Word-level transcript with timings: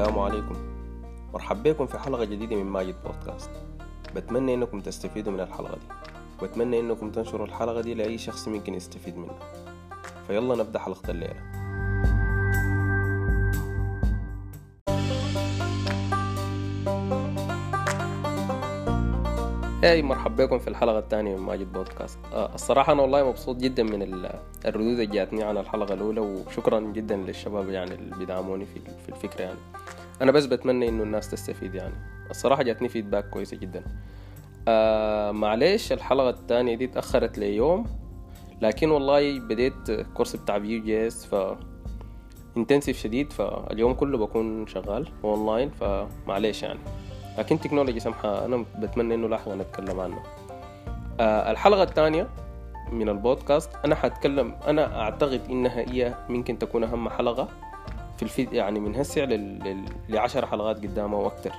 السلام 0.00 0.18
عليكم. 0.18 0.54
مرحب 1.32 1.62
بكم 1.62 1.86
في 1.86 1.98
حلقة 1.98 2.24
جديدة 2.24 2.56
من 2.56 2.66
ماجد 2.66 2.94
بودكاست. 3.04 3.50
بتمنى 4.16 4.54
إنكم 4.54 4.80
تستفيدوا 4.80 5.32
من 5.32 5.40
الحلقة 5.40 5.74
دي. 5.74 5.94
واتمنى 6.42 6.80
إنكم 6.80 7.10
تنشروا 7.10 7.46
الحلقة 7.46 7.80
دي 7.80 7.94
لأي 7.94 8.18
شخص 8.18 8.48
ممكن 8.48 8.74
يستفيد 8.74 9.16
منها. 9.16 9.38
فيلا 10.26 10.54
نبدأ 10.54 10.78
حلقة 10.78 11.10
الليلة. 11.10 11.40
هاي 19.84 20.02
مرحبا 20.02 20.44
بكم 20.44 20.58
في 20.58 20.68
الحلقة 20.68 20.98
الثانية 20.98 21.36
من 21.36 21.42
ماجد 21.42 21.72
بودكاست. 21.72 22.18
آه 22.32 22.54
الصراحة 22.54 22.92
أنا 22.92 23.02
والله 23.02 23.28
مبسوط 23.28 23.56
جدا 23.56 23.82
من 23.82 24.02
الردود 24.64 24.86
اللي 24.86 25.06
جاتني 25.06 25.42
عن 25.42 25.58
الحلقة 25.58 25.94
الأولى 25.94 26.20
وشكرا 26.20 26.80
جدا 26.80 27.16
للشباب 27.16 27.68
يعني 27.68 27.94
اللي 27.94 28.16
بيدعموني 28.16 28.66
في 29.06 29.08
الفكرة 29.08 29.42
يعني. 29.42 29.58
أنا 30.22 30.32
بس 30.32 30.46
بتمنى 30.46 30.88
إنه 30.88 31.02
الناس 31.02 31.30
تستفيد 31.30 31.74
يعني. 31.74 31.94
الصراحة 32.30 32.62
جاتني 32.62 32.88
feedback 32.88 33.30
كويسة 33.30 33.56
جدا. 33.56 33.84
آه 34.68 35.30
معليش 35.30 35.92
الحلقة 35.92 36.30
الثانية 36.30 36.74
دي 36.74 36.86
تأخرت 36.86 37.38
ليوم 37.38 37.86
لكن 38.62 38.90
والله 38.90 39.40
بديت 39.40 39.90
كورس 40.14 40.36
بتاع 40.36 40.58
Vue 40.58 40.82
JS 40.82 41.26
ف 41.26 41.54
intensive 42.56 42.98
شديد 42.98 43.32
فاليوم 43.32 43.94
كله 43.94 44.18
بكون 44.18 44.66
شغال 44.66 45.08
اونلاين 45.24 45.70
فمعليش 45.70 46.62
يعني. 46.62 46.78
لكن 47.38 47.60
technology 47.60 48.00
سمحة 48.00 48.44
أنا 48.44 48.64
بتمنى 48.78 49.14
إنه 49.14 49.28
لاحقا 49.28 49.54
نتكلم 49.54 50.00
عنه. 50.00 50.22
آه 51.20 51.50
الحلقة 51.50 51.82
الثانية 51.82 52.28
من 52.92 53.08
البودكاست 53.08 53.70
أنا 53.84 53.94
حتكلم 53.94 54.54
أنا 54.66 55.00
أعتقد 55.00 55.40
إنها 55.50 55.80
هي 55.80 56.14
ممكن 56.28 56.58
تكون 56.58 56.84
أهم 56.84 57.08
حلقة. 57.08 57.48
في 58.20 58.26
الفيد 58.26 58.52
يعني 58.52 58.80
من 58.80 59.02
لل... 59.16 59.84
لعشر 60.08 60.46
حلقات 60.46 60.76
قدام 60.76 61.14
أو 61.14 61.26
أكتر 61.26 61.52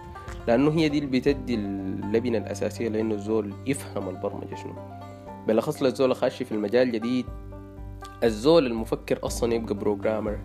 لأنه 0.48 0.72
هي 0.72 0.90
دي 0.90 0.98
اللي 0.98 1.20
بتدي 1.20 1.56
اللبنة 1.56 2.38
الأساسية 2.38 2.90
لأنه 2.90 3.16
الزول 3.16 3.54
يفهم 3.68 4.10
البرمجة 4.10 4.56
شنو. 4.56 4.74
بالأخص 5.48 5.84
للزول 5.84 6.16
خاشي 6.16 6.46
في 6.46 6.52
المجال 6.52 6.92
جديد 6.92 7.26
الزول 8.24 8.66
المفكر 8.66 9.20
أصلا 9.24 9.54
يبقى 9.54 9.74
بروجرامر 9.76 10.40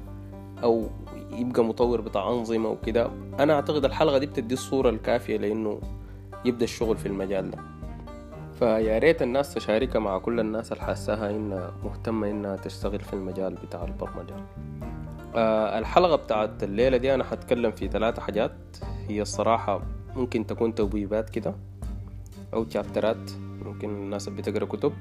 أو 0.62 0.88
يبقى 1.30 1.64
مطور 1.64 2.00
بتاع 2.00 2.28
أنظمة 2.28 2.68
وكده. 2.68 3.10
أنا 3.40 3.54
أعتقد 3.54 3.84
الحلقة 3.84 4.18
دي 4.18 4.26
بتدي 4.26 4.54
الصورة 4.54 4.90
الكافية 4.90 5.36
لأنه 5.36 5.80
يبدأ 6.44 6.64
الشغل 6.64 6.96
في 6.96 7.06
المجال 7.06 7.50
ده. 7.50 7.58
فيا 8.58 8.98
ريت 8.98 9.22
الناس 9.22 9.54
تشاركها 9.54 9.98
مع 9.98 10.18
كل 10.18 10.40
الناس 10.40 10.72
اللي 10.72 10.84
حاساها 10.84 11.30
إنها 11.30 11.72
مهتمة 11.84 12.30
إنها 12.30 12.56
تشتغل 12.56 13.00
في 13.00 13.12
المجال 13.12 13.54
بتاع 13.54 13.84
البرمجة. 13.84 14.34
أه 14.34 14.95
الحلقة 15.36 16.16
بتاعت 16.16 16.62
الليلة 16.62 16.96
دي 16.96 17.14
أنا 17.14 17.24
حتكلم 17.24 17.70
في 17.70 17.88
ثلاثة 17.88 18.22
حاجات. 18.22 18.52
هي 19.08 19.22
الصراحة 19.22 19.82
ممكن 20.16 20.46
تكون 20.46 20.74
توبيبات 20.74 21.30
كده 21.30 21.54
أو 22.54 22.64
تشابترات 22.64 23.30
ممكن 23.64 23.90
الناس 23.90 24.28
اللي 24.28 24.42
بتقرأ 24.42 24.64
كتب. 24.64 24.92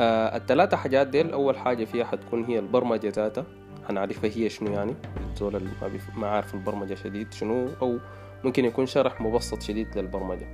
أه 0.00 0.36
الثلاثة 0.36 0.76
حاجات 0.76 1.06
ديل 1.06 1.32
أول 1.32 1.58
حاجة 1.58 1.84
فيها 1.84 2.04
حتكون 2.04 2.44
هي 2.44 2.58
البرمجة 2.58 3.08
ذاتها. 3.08 3.44
هنعرفها 3.88 4.30
هي 4.34 4.48
شنو 4.48 4.72
يعني؟ 4.72 4.94
الزول 5.32 5.56
اللي 5.56 5.70
ما. 5.82 6.00
ما 6.16 6.26
عارف 6.26 6.54
البرمجة 6.54 6.94
شديد 6.94 7.32
شنو 7.32 7.68
أو 7.82 7.98
ممكن 8.44 8.64
يكون 8.64 8.86
شرح 8.86 9.20
مبسط 9.20 9.62
شديد 9.62 9.98
للبرمجة. 9.98 10.46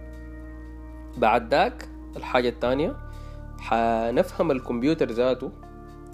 بعد 1.16 1.50
ذاك 1.54 1.88
الحاجة 2.16 2.48
الثانية 2.48 2.96
حنفهم 3.58 4.50
الكمبيوتر 4.50 5.10
ذاته 5.10 5.52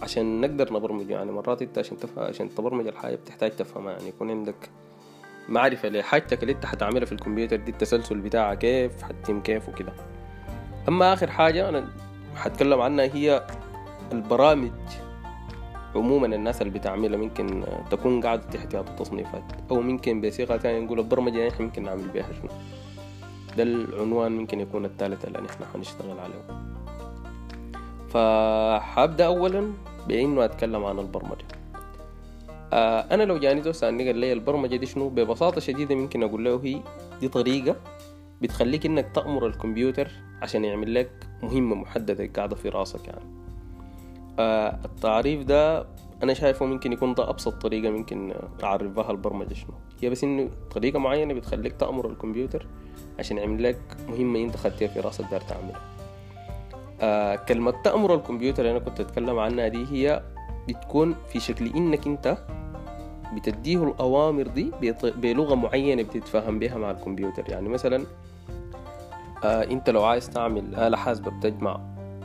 عشان 0.03 0.41
نقدر 0.41 0.73
نبرمجه 0.73 1.13
يعني 1.13 1.33
مرات 1.33 1.63
انت 1.63 1.79
عشان 1.79 1.99
تفهم 1.99 2.25
عشان 2.25 2.55
تبرمج 2.55 2.87
الحاجة 2.87 3.15
بتحتاج 3.15 3.51
تفهمها. 3.51 3.93
يعني 3.93 4.09
يكون 4.09 4.31
عندك 4.31 4.71
معرفة 5.49 5.89
لحاجتك 5.89 6.43
اللي 6.43 6.53
انت 6.53 6.67
حتعملها 6.67 7.05
في 7.05 7.13
الكمبيوتر 7.13 7.57
دي 7.57 7.71
التسلسل 7.71 8.19
بتاعها 8.19 8.55
كيف 8.55 9.03
حتتم 9.03 9.41
كيف 9.41 9.69
وكده. 9.69 9.93
أما 10.89 11.13
آخر 11.13 11.31
حاجة 11.31 11.69
أنا 11.69 11.89
حتكلم 12.37 12.81
عنها 12.81 13.05
هي 13.05 13.47
البرامج 14.13 14.71
عموما 15.95 16.27
الناس 16.27 16.63
اللي 16.63 16.79
بتعملها 16.79 17.19
ممكن 17.19 17.65
تكون 17.91 18.21
قاعدة 18.21 18.43
تحت 18.43 18.75
يعطوا 18.75 18.95
تصنيفات 18.95 19.43
أو 19.71 19.81
ممكن 19.81 20.21
بصيغة 20.21 20.57
تانية 20.57 20.81
نقول 20.81 20.99
البرمجة 20.99 21.49
نحن 21.49 21.63
ممكن 21.63 21.83
نعمل 21.83 22.09
بيها 22.09 22.27
شنو؟ 22.33 22.51
ده 23.57 23.63
العنوان 23.63 24.33
ممكن 24.33 24.61
يكون 24.61 24.85
الثالث 24.85 25.25
اللي 25.25 25.41
نحن 25.41 25.65
حنشتغل 25.75 26.19
عليه. 26.19 26.73
فحابدأ 28.09 29.27
أولا 29.27 29.73
بإنه 30.09 30.45
أتكلم 30.45 30.85
عن 30.85 30.99
البرمجة. 30.99 31.45
آه 32.73 33.01
أنا 33.01 33.23
لو 33.23 33.39
جاني 33.39 33.63
زول 33.63 33.75
سألني 33.75 34.07
قال 34.07 34.17
لي 34.17 34.33
البرمجة 34.33 34.77
دي 34.77 34.87
شنو؟ 34.87 35.09
ببساطة 35.09 35.61
شديدة 35.61 35.95
ممكن 35.95 36.23
أقول 36.23 36.45
له 36.45 36.61
هي 36.65 36.81
دي 37.21 37.29
طريقة 37.29 37.77
بتخليك 38.43 38.87
إنك 38.87 39.11
تأمر 39.15 39.47
الكمبيوتر 39.47 40.11
عشان 40.43 40.65
يعمل 40.65 40.95
لك 40.95 41.11
مهمة 41.43 41.75
محددة 41.77 42.31
قاعدة 42.37 42.57
في 42.57 42.69
راسك 42.69 43.09
يعني. 43.09 43.25
آه 44.39 44.79
التعريف 44.85 45.45
ده 45.45 45.87
أنا 46.23 46.35
شايفه 46.35 46.67
ممكن 46.67 46.93
يكون 46.93 47.15
ده 47.15 47.31
أبسط 47.31 47.53
طريقة 47.63 47.91
ممكن 47.91 48.35
أعرف 48.63 48.91
بها 48.91 49.11
البرمجة 49.11 49.55
شنو. 49.55 49.75
هي 50.03 50.11
بس 50.11 50.25
إنه 50.25 50.51
طريقة 50.75 50.99
معينة 50.99 51.35
بتخليك 51.35 51.73
تأمر 51.73 52.11
الكمبيوتر 52.11 52.67
عشان 53.19 53.39
يعمل 53.39 53.63
لك 53.63 53.81
مهمة 54.09 54.39
أنت 54.39 54.57
خدتها 54.57 54.89
في 54.89 55.01
راسك 55.01 55.25
دار 55.31 55.41
تعملها. 55.41 55.81
آه 57.03 57.37
كلمة 57.37 57.71
تأمر 57.71 58.15
الكمبيوتر 58.15 58.63
اللي 58.63 58.71
أنا 58.77 58.85
كنت 58.85 59.01
أتكلم 59.01 59.39
عنها 59.39 59.69
دي 59.69 59.87
هي 59.91 60.23
بتكون 60.69 61.15
في 61.29 61.41
شكل 61.41 61.67
إنك 61.67 62.07
أنت 62.07 62.39
بتديه 63.35 63.85
الأوامر 63.85 64.47
دي 64.47 64.73
بلغة 65.03 65.55
معينة 65.55 66.03
بتتفاهم 66.03 66.59
بها 66.59 66.79
مع 66.79 66.91
الكمبيوتر. 66.91 67.45
يعني 67.49 67.69
مثلا 67.69 68.05
آه 69.45 69.63
أنت 69.65 69.91
لو 69.91 70.05
عايز 70.05 70.31
تعمل 70.31 70.75
آلة 70.75 70.97
حاسبة 70.97 71.31
بتجمع 71.31 71.81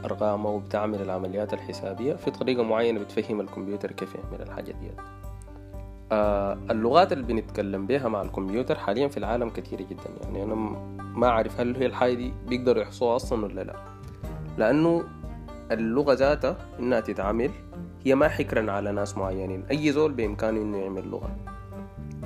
أرقام 0.06 0.46
أو 0.48 0.60
بتعمل 0.60 1.02
العمليات 1.02 1.54
الحسابية 1.54 2.14
في 2.14 2.32
طريقة 2.32 2.64
معينة 2.64 3.00
بتفهم 3.00 3.42
الكمبيوتر 3.42 3.92
كيف 3.92 4.16
يعمل 4.16 4.42
الحاجة 4.42 4.72
دي 4.72 4.92
آه 6.12 6.58
اللغات 6.72 7.12
اللي 7.14 7.24
بنتكلم 7.24 7.88
بها 7.88 8.08
مع 8.08 8.22
الكمبيوتر 8.22 8.76
حاليا 8.76 9.08
في 9.08 9.18
العالم 9.18 9.50
كثيرة 9.50 9.82
جدا. 9.82 10.10
يعني 10.24 10.44
أنا 10.44 10.56
ما 11.00 11.28
أعرف 11.28 11.60
هل 11.60 11.76
هي 11.76 11.86
الحاجة 11.86 12.14
دي 12.14 12.34
بيقدروا 12.48 12.84
يحصوها 12.84 13.16
أصلا 13.16 13.46
ولا 13.46 13.62
لا. 13.62 13.76
لأنه 14.58 15.04
اللغة 15.72 16.14
ذاتها 16.14 16.58
إنها 16.80 17.00
تتعمل 17.00 17.52
هي 18.06 18.16
ما 18.16 18.28
حكرا 18.28 18.72
على 18.72 18.92
ناس 18.92 19.18
معينين. 19.18 19.64
أي 19.72 19.92
زول 19.92 20.12
بإمكانه 20.12 20.62
إنه 20.62 20.78
يعمل 20.78 21.08
لغة. 21.08 21.36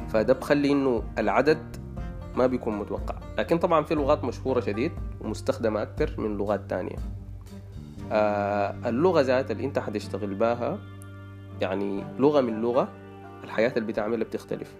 فده 0.09 0.33
بخلي 0.33 0.71
إنه 0.71 1.03
العدد 1.17 1.77
ما 2.35 2.47
بيكون 2.47 2.77
متوقع. 2.79 3.15
لكن 3.37 3.57
طبعا 3.57 3.83
في 3.83 3.95
لغات 3.95 4.23
مشهورة 4.23 4.59
شديد 4.59 4.91
ومستخدمة 5.21 5.81
أكتر 5.81 6.15
من 6.17 6.37
لغات 6.37 6.61
تانية. 6.69 6.95
آه 8.11 8.75
اللغة 8.85 9.21
ذات 9.21 9.51
اللي 9.51 9.65
أنت 9.65 9.79
حتشتغل 9.79 10.35
بها 10.35 10.79
يعني 11.61 12.03
لغة 12.19 12.41
من 12.41 12.61
لغة 12.61 12.87
الحياة 13.43 13.73
اللي 13.77 13.87
بتعملها 13.87 14.23
بتختلف. 14.23 14.75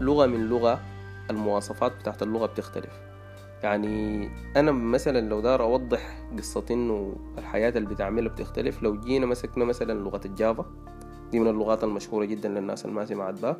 لغة 0.00 0.26
من 0.26 0.48
لغة 0.48 0.80
المواصفات 1.30 1.92
بتاعت 2.00 2.22
اللغة 2.22 2.46
بتختلف. 2.46 3.09
يعني 3.62 4.28
أنا 4.56 4.72
مثلا 4.72 5.28
لو 5.28 5.40
دار 5.40 5.62
أوضح 5.62 6.18
قصة 6.38 6.64
إنه 6.70 7.14
الحياة 7.38 7.68
اللي 7.68 7.88
بتعملها 7.88 8.32
بتختلف 8.32 8.82
لو 8.82 9.00
جينا 9.00 9.26
مسكنا 9.26 9.64
مثلا 9.64 9.92
لغة 9.92 10.20
الجافا 10.24 10.66
دي 11.32 11.40
من 11.40 11.48
اللغات 11.48 11.84
المشهورة 11.84 12.24
جدا 12.24 12.48
للناس 12.48 12.84
اللي 12.84 12.96
ما 12.96 13.04
سمعت 13.04 13.40
بها 13.40 13.56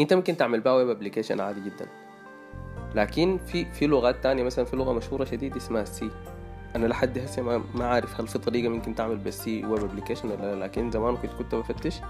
أنت 0.00 0.14
ممكن 0.14 0.36
تعمل 0.36 0.60
بها 0.60 0.72
web 0.72 0.88
application 0.88 1.40
عادي 1.40 1.60
جدا. 1.60 1.86
لكن 2.94 3.38
في 3.46 3.64
في 3.72 3.86
لغات 3.86 4.22
تانية 4.22 4.42
مثلا 4.42 4.64
في 4.64 4.76
لغة 4.76 4.92
مشهورة 4.92 5.24
شديد 5.24 5.56
اسمها 5.56 5.84
C 5.84 6.10
أنا 6.76 6.86
لحد 6.86 7.18
هسه 7.18 7.42
ما, 7.42 7.62
ما 7.74 7.86
عارف 7.86 8.20
هل 8.20 8.26
في 8.26 8.38
طريقة 8.38 8.68
ممكن 8.68 8.94
تعمل 8.94 9.16
بال 9.16 9.49
C 9.49 9.66
web 9.66 9.84
application 9.84 10.30
ولا 10.30 10.54
لا 10.54 10.64
لكن 10.64 10.90
زمان 10.90 11.16
كنت 11.16 11.30
كنت 11.38 11.54
بفتش 11.54 12.00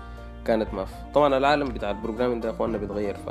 كانت 0.44 0.74
ما 0.74 0.84
في. 0.84 0.94
طبعا 1.14 1.36
العالم 1.36 1.68
بتاع 1.68 1.90
ال 1.90 1.95
programming 1.95 2.42
ده 2.42 2.50
إخواننا 2.50 2.78
بيتغير 2.78 3.14
ف 3.14 3.28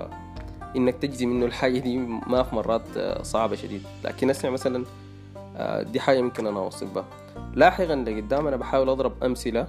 إنك 0.76 0.96
تجزم 0.96 1.32
إنه 1.32 1.46
الحاجة 1.46 1.80
دي 1.80 1.98
ما 1.98 2.44
في 2.44 2.56
مرات 2.56 3.00
صعبة 3.22 3.56
شديد. 3.56 3.84
لكن 4.04 4.30
أسمع 4.30 4.52
مثلا 4.52 4.86
دي 5.82 6.00
حاجة 6.00 6.22
ممكن 6.22 6.48
أنا 6.48 6.60
أوصف 6.60 6.94
بها. 6.94 7.06
لاحقا 7.54 7.96
لقدام 7.96 8.48
أنا 8.48 8.56
بحاول 8.56 8.90
أضرب 8.90 9.24
أمثلة 9.24 9.68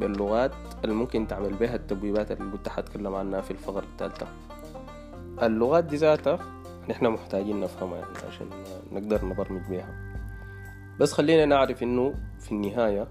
باللغات 0.00 0.52
اللي 0.84 0.94
ممكن 0.94 1.26
تعمل 1.26 1.54
بها 1.54 1.74
التبويبات 1.74 2.30
اللي 2.30 2.52
كنت 2.52 2.68
حتكلم 2.68 3.14
عنها 3.14 3.40
في 3.40 3.50
الفقرة 3.50 3.84
الثالثة. 3.92 4.26
اللغات 5.42 5.84
دي 5.84 5.96
ذاتها 5.96 6.38
نحن 6.90 7.06
محتاجين 7.06 7.60
نفهمها 7.60 7.98
يعني 7.98 8.12
عشان 8.28 8.46
نقدر 8.92 9.24
نبرمج 9.24 9.62
بيها. 9.68 10.14
بس 11.00 11.12
خلينا 11.12 11.44
نعرف 11.44 11.82
إنه 11.82 12.14
في 12.40 12.52
النهاية 12.52 13.08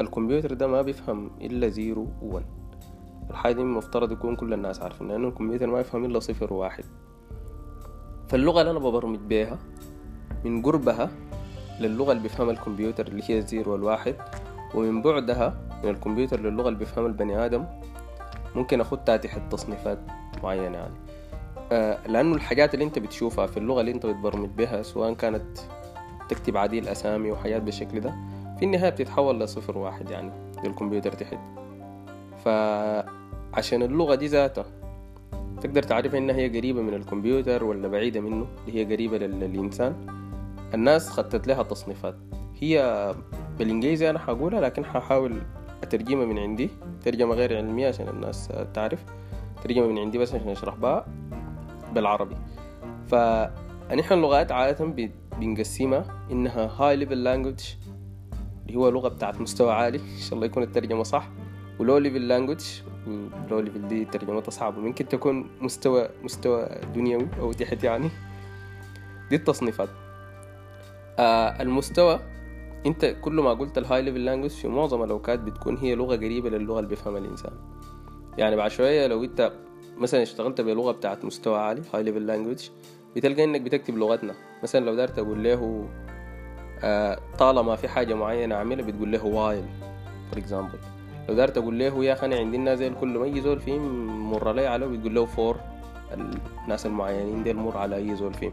الكمبيوتر 0.00 0.54
ده 0.54 0.66
ما 0.66 0.82
بيفهم 0.82 1.30
إلا 1.40 1.68
zero 1.68 2.08
و 2.22 2.26
one. 2.26 2.44
الحاجة 3.30 3.54
دي 3.54 3.64
مفترض 3.64 4.12
يكون 4.12 4.36
كل 4.36 4.52
الناس 4.52 4.82
عارفين 4.82 5.08
لأنه 5.08 5.28
الكمبيوتر 5.28 5.66
ما 5.66 5.80
يفهم 5.80 6.04
إلا 6.04 6.18
صفر 6.18 6.52
وواحد 6.52 6.84
فاللغة 8.28 8.60
اللي 8.60 8.70
أنا 8.70 8.78
ببرمج 8.78 9.18
بيها 9.18 9.58
من 10.44 10.62
قربها 10.62 11.10
للغة 11.80 12.12
اللي 12.12 12.22
بيفهمها 12.22 12.52
الكمبيوتر 12.52 13.06
اللي 13.06 13.22
هي 13.26 13.38
ال 13.38 13.45
zero 13.45 13.72
والواحد 13.72 14.14
ومن 14.74 15.02
بعدها 15.02 15.56
من 15.84 15.90
الكمبيوتر 15.90 16.40
للغة 16.40 16.68
اللي 16.68 16.78
بيفهمها 16.78 17.08
البني 17.08 17.44
آدم 17.46 17.64
ممكن 18.54 18.80
أخدها 18.80 19.16
تحت 19.16 19.52
تصنيفات 19.52 19.98
معينة 20.42 20.78
يعني. 20.78 20.94
آه 21.72 21.98
لأنه 22.08 22.34
الحاجات 22.36 22.74
اللي 22.74 22.84
أنت 22.84 22.98
بتشوفها 22.98 23.46
في 23.46 23.56
اللغة 23.56 23.80
اللي 23.80 23.92
أنت 23.92 24.06
بتبرمج 24.06 24.48
بها 24.48 24.82
سواء 24.82 25.14
كانت 25.14 25.58
تكتب 26.28 26.56
عديل 26.56 26.88
أسامي 26.88 27.30
وحاجات 27.30 27.62
بالشكل 27.62 28.00
ده 28.00 28.14
في 28.58 28.64
النهاية 28.64 28.90
بتتحول 28.90 29.40
لصفر 29.40 29.78
واحد 29.78 30.10
يعني 30.10 30.30
للكمبيوتر 30.64 31.12
تحت. 31.12 31.38
فعشان 32.46 33.82
اللغة 33.82 34.14
دي 34.14 34.26
ذاتها 34.26 34.64
تقدر 35.60 35.82
تعرف 35.82 36.14
إنها 36.14 36.36
هي 36.36 36.58
قريبة 36.58 36.82
من 36.82 36.94
الكمبيوتر 36.94 37.64
ولا 37.64 37.88
بعيدة 37.88 38.20
منه 38.20 38.46
اللي 38.68 38.80
هي 38.80 38.94
قريبة 38.94 39.18
للإنسان. 39.18 40.06
الناس 40.74 41.10
خطت 41.10 41.46
لها 41.46 41.62
تصنيفات. 41.62 42.16
هي 42.60 43.14
بالإنجليزي 43.58 44.10
أنا 44.10 44.18
حقولها 44.18 44.60
لكن 44.60 44.84
ححاول 44.84 45.42
أترجمها 45.82 46.26
من 46.26 46.38
عندي. 46.38 46.70
ترجمة 47.04 47.34
غير 47.34 47.56
علمية 47.56 47.88
عشان 47.88 48.08
الناس 48.08 48.48
تعرف. 48.74 49.04
ترجمة 49.64 49.86
من 49.86 49.98
عندي 49.98 50.18
بس 50.18 50.34
عشان 50.34 50.48
أشرح 50.48 50.74
بها 50.74 51.06
بالعربي. 51.94 52.36
فنحن 53.06 54.14
اللغات 54.14 54.52
عادة 54.52 55.10
بنقسمها 55.40 56.04
إنها 56.30 56.70
high 56.80 56.96
level 56.96 57.24
language 57.24 57.60
اللي 58.66 58.78
هو 58.78 58.88
لغة 58.88 59.08
بتاعت 59.08 59.40
مستوى 59.40 59.72
عالي. 59.72 59.98
إن 59.98 60.20
شاء 60.20 60.34
الله 60.34 60.46
يكون 60.46 60.62
الترجمة 60.62 61.02
صح. 61.02 61.28
و 61.78 61.83
low 61.83 61.98
level 61.98 62.28
language 62.28 62.80
و 63.06 63.19
low 63.19 63.60
level 63.60 63.88
دي 63.88 64.04
ترجمتها 64.04 64.50
صعبة 64.50 64.80
ممكن 64.80 65.08
تكون 65.08 65.50
مستوى 65.60 66.08
مستوى 66.22 66.68
دنيوي 66.94 67.28
أو 67.40 67.52
تحت 67.52 67.84
يعني. 67.84 68.10
دي 69.30 69.36
التصنيفات. 69.36 69.88
آه 71.18 71.62
المستوى 71.62 72.20
أنت 72.86 73.04
كل 73.04 73.32
ما 73.32 73.50
قلت 73.50 73.78
ال 73.78 74.02
high 74.02 74.12
level 74.12 74.24
language 74.24 74.50
في 74.50 74.68
معظم 74.68 75.02
الأوقات 75.02 75.38
بتكون 75.38 75.76
هي 75.76 75.94
لغة 75.94 76.16
قريبة 76.16 76.50
للغة 76.50 76.78
اللي 76.78 76.88
بيفهمها 76.90 77.18
الإنسان. 77.18 77.52
يعني 78.38 78.56
بعد 78.56 78.70
شوية 78.70 79.06
لو 79.06 79.24
أنت 79.24 79.52
مثلا 79.98 80.22
اشتغلت 80.22 80.60
بلغة 80.60 80.92
بتاعت 80.92 81.24
مستوى 81.24 81.58
عالي 81.58 81.82
high 81.94 82.02
level 82.02 82.26
language 82.26 82.68
بتلقى 83.16 83.44
إنك 83.44 83.60
بتكتب 83.60 83.96
بلغتنا. 83.96 84.34
مثلا 84.62 84.84
لو 84.84 84.94
دارت 84.94 85.18
أقول 85.18 85.44
له 85.44 85.88
آه 86.82 87.18
طالما 87.38 87.76
في 87.76 87.88
حاجة 87.88 88.14
معينة 88.14 88.54
أعملها 88.54 88.86
بتقول 88.86 89.12
له 89.12 89.26
while 89.26 89.64
for 90.30 90.38
example 90.38 90.78
لو 91.28 91.34
دارت 91.34 91.58
أقول 91.58 91.78
له 91.78 92.04
يا 92.04 92.12
أخي 92.12 92.26
أنا 92.26 92.36
عندي 92.36 92.56
الناس 92.56 92.82
كل 93.00 93.18
ما 93.18 93.26
يجي 93.26 93.40
زول 93.40 93.60
فيهم 93.60 94.06
مر 94.30 94.48
علي 94.48 94.66
عليه 94.66 94.86
بتقول 94.86 95.14
له 95.14 95.24
for 95.24 95.56
الناس 96.64 96.86
المعينين 96.86 97.42
دي 97.42 97.52
مر 97.54 97.76
على 97.76 97.96
أي 97.96 98.16
زول 98.16 98.34
فيهم. 98.34 98.52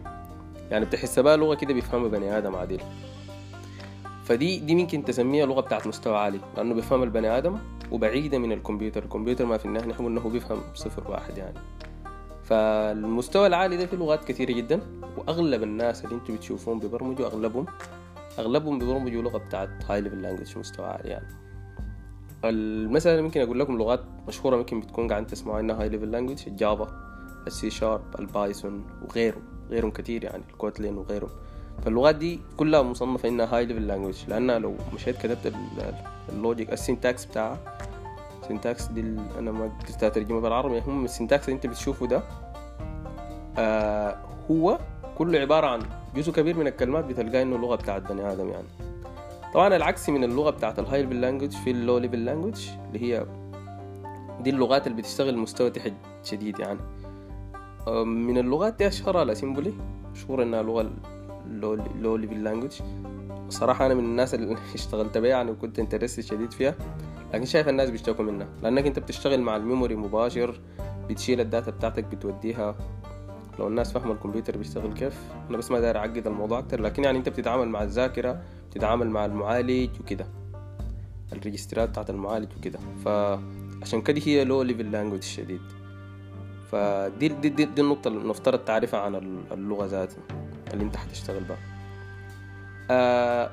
يعني 0.71 0.85
بتحس 0.85 1.19
بها 1.19 1.35
لغة 1.37 1.55
كده 1.55 1.73
بيفهمها 1.73 2.07
بني 2.09 2.37
آدم 2.37 2.55
عادل 2.55 2.79
فدي 4.23 4.59
دي 4.59 4.75
ممكن 4.75 5.05
تسميها 5.05 5.45
لغة 5.45 5.61
بتاعت 5.61 5.87
مستوى 5.87 6.17
عالي 6.17 6.39
لأنه 6.57 6.73
بيفهم 6.73 7.03
البني 7.03 7.37
آدم 7.37 7.57
وبعيدة 7.91 8.37
من 8.37 8.51
الكمبيوتر. 8.51 9.03
الكمبيوتر 9.03 9.45
ما 9.45 9.57
في 9.57 9.65
النهاية 9.65 9.87
نحن 9.87 10.05
انه 10.05 10.29
بيفهم 10.29 10.61
صفر 10.73 11.11
واحد 11.11 11.37
يعني. 11.37 11.57
فالمستوى 12.43 13.47
العالي 13.47 13.77
ده 13.77 13.85
في 13.85 13.95
لغات 13.95 14.25
كثيرة 14.25 14.51
جدا 14.51 14.81
وأغلب 15.17 15.63
الناس 15.63 16.05
اللي 16.05 16.15
أنتم 16.15 16.35
بتشوفون 16.35 16.79
بيبرمجوا 16.79 17.25
اغلبهم 17.25 17.65
أغلبهم 18.39 18.79
بيبرمجوا 18.79 19.21
لغة 19.21 19.37
بتاعت 19.37 19.69
high 19.89 20.01
level 20.01 20.21
language 20.21 20.57
مستوى 20.57 20.85
عالي 20.85 21.09
يعني. 21.09 21.42
مثلا 22.45 23.21
ممكن 23.21 23.41
أقول 23.41 23.59
لكم 23.59 23.77
لغات 23.77 24.03
مشهورة 24.27 24.55
ممكن 24.57 24.79
بتكون 24.79 25.07
قاعدين 25.07 25.27
تسمعوا 25.27 25.59
انها 25.59 25.81
high 25.81 25.89
level 25.89 26.11
language 26.11 26.43
الجافا 26.47 26.87
السي 27.47 27.69
شارب 27.69 28.01
البايثون 28.19 28.85
وغيره 29.01 29.41
غيرهم 29.69 29.91
كتير 29.91 30.23
يعني 30.23 30.43
الكوتلين 30.51 30.97
وغيرهم. 30.97 31.29
فاللغات 31.85 32.15
دي 32.15 32.39
كلها 32.57 32.81
مصنفة 32.81 33.29
انها 33.29 33.57
high 33.57 33.65
level 33.65 33.87
language 33.87 34.23
لأنها 34.27 34.59
لو 34.59 34.75
مشيت 34.93 35.17
كتبت 35.17 35.53
ال 36.29 36.37
logic 36.37 36.73
ال 36.73 36.81
syntax 36.81 37.25
بتاعها 37.25 37.57
ال 38.41 38.48
syntax 38.48 38.85
دي 38.85 39.01
أنا 39.39 39.51
ما 39.51 39.65
قدرت 39.79 40.03
أترجمها 40.03 40.39
بالعربي 40.39 40.79
هم 40.79 41.05
ال 41.05 41.11
syntax 41.11 41.45
اللي 41.45 41.55
أنت 41.55 41.67
بتشوفه 41.67 42.07
ده 42.07 42.21
آه 43.57 44.17
هو 44.51 44.79
كله 45.17 45.39
عبارة 45.39 45.67
عن 45.67 45.81
جزء 46.15 46.31
كبير 46.31 46.57
من 46.57 46.67
الكلمات 46.67 47.05
بتلقاه 47.05 47.41
إنه 47.41 47.57
لغة 47.57 47.75
بتاعت 47.75 48.01
بني 48.11 48.31
آدم 48.31 48.49
يعني. 48.49 48.67
طبعا 49.53 49.75
العكس 49.75 50.09
من 50.09 50.23
اللغة 50.23 50.49
بتاعت 50.49 50.79
ال 50.79 51.01
high 51.01 51.10
level 51.10 51.21
language 51.21 51.51
في 51.51 51.71
ال 51.71 51.97
low 51.97 52.08
level 52.08 52.25
language 52.25 52.69
اللي 52.87 53.01
هي 53.01 53.25
دي 54.39 54.49
اللغات 54.49 54.87
اللي 54.87 54.97
بتشتغل 54.97 55.37
مستوى 55.37 55.69
تحت 55.69 55.93
شديد 56.23 56.59
يعني. 56.59 56.79
من 58.05 58.37
اللغات 58.37 58.77
دي 58.77 58.87
أشهرها 58.87 59.23
ال 59.23 59.29
assembly 59.29 59.73
مشهور 60.11 60.43
إنها 60.43 60.63
لغة 60.63 60.91
low 62.01 62.15
level 62.15 62.43
language 62.43 62.71
صراحة 63.49 63.85
أنا 63.85 63.93
من 63.93 64.03
الناس 64.03 64.33
اللي 64.33 64.57
اشتغلت 64.75 65.17
بيها 65.17 65.29
يعني 65.29 65.51
وكنت 65.51 65.79
interested 65.79 66.19
شديد 66.19 66.51
فيها 66.51 66.75
لكن 67.33 67.45
شايف 67.45 67.69
الناس 67.69 67.89
بيشتكوا 67.89 68.25
منها. 68.25 68.47
لأنك 68.63 68.85
أنت 68.85 68.99
بتشتغل 68.99 69.41
مع 69.41 69.55
ال 69.55 69.61
memory 69.61 69.95
مباشر 69.95 70.59
بتشيل 71.09 71.41
ال 71.41 71.47
data 71.47 71.71
بتاعتك 71.71 72.03
بتوديها. 72.03 72.75
لو 73.59 73.67
الناس 73.67 73.91
فاهمة 73.91 74.11
الكمبيوتر 74.13 74.57
بيشتغل 74.57 74.93
كيف 74.93 75.19
أنا 75.49 75.57
بس 75.57 75.71
ما 75.71 75.79
داير 75.79 75.97
أعقد 75.97 76.27
الموضوع 76.27 76.59
أكتر. 76.59 76.81
لكن 76.81 77.03
يعني 77.03 77.17
أنت 77.17 77.29
بتتعامل 77.29 77.67
مع 77.67 77.83
الذاكرة 77.83 78.41
بتتعامل 78.73 79.09
مع 79.09 79.25
المعالج 79.25 79.89
وكده. 79.99 80.27
ال 81.33 81.39
registerات 81.39 81.89
بتاعت 81.89 82.09
المعالج 82.09 82.49
وكده. 82.57 82.79
فعشان 83.05 84.01
كده 84.01 84.21
هي 84.25 84.43
low 84.43 84.61
level 84.61 84.91
language 84.91 85.21
شديد. 85.23 85.61
فدي 86.71 87.27
دي, 87.27 87.49
دي, 87.49 87.65
دي 87.65 87.81
النقطة 87.81 88.07
اللي 88.07 88.29
نفترض 88.29 88.59
تعرفها 88.59 88.99
عن 88.99 89.15
اللغة 89.51 89.85
ذاتها 89.85 90.23
اللي 90.73 90.83
انت 90.83 90.95
حتشتغل 90.95 91.43
بها. 91.43 91.57
آه 92.91 93.51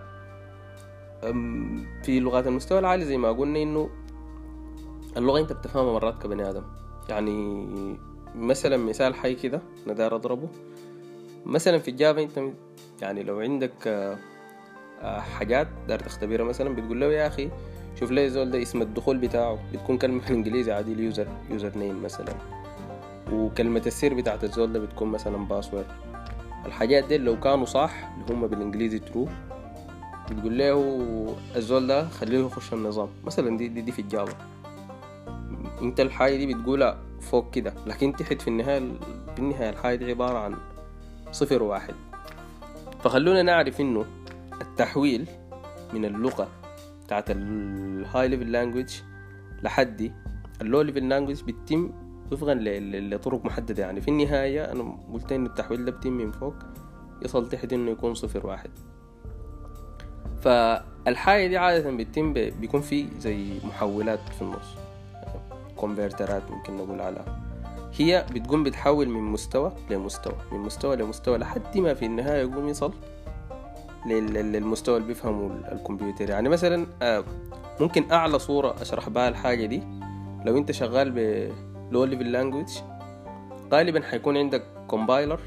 في 2.03 2.21
لغات 2.21 2.47
المستوى 2.47 2.79
العالي 2.79 3.05
زي 3.05 3.17
ما 3.17 3.33
قلنا 3.33 3.63
إنه 3.63 3.91
اللغة 5.17 5.41
انت 5.41 5.53
بتفهمها 5.53 5.93
مرات 5.93 6.23
كبني 6.23 6.51
آدم. 6.51 6.63
يعني 7.09 7.67
مثلا 8.35 8.77
مثال 8.77 9.15
حي 9.15 9.35
كده 9.35 9.63
أنا 9.87 9.95
داير 9.95 10.15
أضربه. 10.15 10.49
مثلا 11.47 11.79
في 11.79 11.91
الجافا 11.91 12.23
انت 12.23 12.41
يعني 13.03 13.23
لو 13.23 13.41
عندك 13.41 13.87
آه 13.87 14.19
حاجات 15.03 15.69
داير 15.89 16.01
تختبرها 16.01 16.45
مثلا 16.45 16.75
بتقول 16.75 17.01
له 17.01 17.07
يا 17.13 17.27
أخي 17.27 17.51
شوف 18.01 18.11
لي 18.11 18.31
زول 18.31 18.51
ده 18.51 18.63
اسم 18.63 18.83
الدخول 18.83 19.19
بتاعه. 19.19 19.59
بتكون 19.73 19.99
كلمة 19.99 20.21
بالإنجليزي 20.29 20.73
عادي 20.73 20.93
ال 20.93 21.27
user 21.51 21.79
username 21.79 22.03
مثلا. 22.03 22.35
وكلمة 23.33 23.83
السر 23.87 24.15
بتاعت 24.15 24.45
الزول 24.45 24.73
ده 24.73 24.79
بتكون 24.81 25.09
مثلا 25.09 25.37
password 25.37 25.87
الحاجات 26.67 27.05
دي 27.05 27.19
لو 27.19 27.41
كانوا 27.41 27.65
صح 27.65 28.11
اللي 28.15 28.35
هم 28.35 28.47
بالإنجليزي 28.47 28.99
true 28.99 29.29
بتقول 30.31 30.59
له 30.59 31.37
الزول 31.57 31.87
ده 31.87 32.09
خليه 32.09 32.39
يخش 32.39 32.73
النظام. 32.73 33.09
مثلا 33.25 33.57
دي 33.57 33.69
دي, 33.69 33.81
دي 33.81 33.93
في 33.93 33.99
الجافا. 34.03 34.37
انت 35.83 36.01
الحاجة 36.01 36.37
دي 36.37 36.55
بتقولها 36.55 36.99
فوق 37.21 37.51
كده 37.51 37.75
لكن 37.87 38.17
تحت 38.17 38.43
في 38.43 38.49
النهاية 38.49 38.79
في 39.35 39.39
النهاية 39.39 39.71
الحاجة 39.71 39.97
دي 39.97 40.11
عبارة 40.11 40.39
عن 40.39 40.57
صفر 41.33 41.63
وواحد 41.63 41.95
فخلونا 43.03 43.43
نعرف 43.43 43.81
إنه 43.81 44.05
التحويل 44.61 45.27
من 45.95 46.05
اللغة 46.05 46.49
بتاعت 47.05 47.25
ال 47.31 48.29
high 48.29 48.39
level 48.39 48.53
language 48.53 48.95
لحد 49.63 50.13
ال 50.61 50.81
low 50.83 50.92
level 50.93 51.09
language 51.09 51.43
بتتم 51.43 51.91
وفقا 52.33 52.55
لطرق 52.55 53.45
محددة. 53.45 53.83
يعني 53.83 54.01
في 54.01 54.09
النهاية 54.09 54.73
أنا 54.73 54.99
قلت 55.13 55.33
إن 55.33 55.47
التحويل 55.47 55.85
ده 55.85 55.93
بتم 55.93 56.13
من 56.13 56.31
فوق 56.33 56.55
يصل 57.23 57.49
تحت 57.49 57.73
إنه 57.73 57.91
يكون 57.91 58.15
صفر 58.15 58.47
واحد. 58.47 58.71
فالحاجة 60.43 61.47
دي 61.47 61.57
عادة 61.59 61.91
بتتم 61.91 62.33
بيكون 62.33 62.81
في 62.81 63.07
زي 63.19 63.47
محولات 63.65 64.19
في 64.39 64.43
النص 64.43 64.75
converterات 65.77 66.51
ممكن 66.51 66.77
نقول 66.77 67.01
عليها 67.01 67.41
هي 67.97 68.27
بتقوم 68.35 68.65
بتحول 68.65 69.09
من 69.09 69.21
مستوى 69.23 69.73
لمستوى 69.91 70.35
من 70.53 70.59
مستوى 70.59 70.97
لمستوى 70.97 71.39
لحد 71.39 71.79
ما 71.79 71.95
في 71.95 72.07
النهاية 72.07 72.41
يقوم 72.41 72.69
يصل 72.69 72.93
للمستوى 74.07 74.97
اللي 74.97 75.09
بيفهمه 75.09 75.51
الكمبيوتر. 75.73 76.31
يعني 76.31 76.49
مثلا 76.49 76.87
ممكن 77.81 78.13
أعلى 78.13 78.39
صورة 78.39 78.75
أشرح 78.83 79.09
بها 79.09 79.29
الحاجة 79.29 79.67
دي 79.67 79.83
لو 80.45 80.59
أنت 80.59 80.73
شغال 80.73 81.11
ب 81.11 81.51
low 81.93 82.05
level 82.05 82.33
language 82.33 82.69
غالبا 83.73 84.03
حيكون 84.03 84.37
عندك 84.37 84.63
compiler 84.89 85.41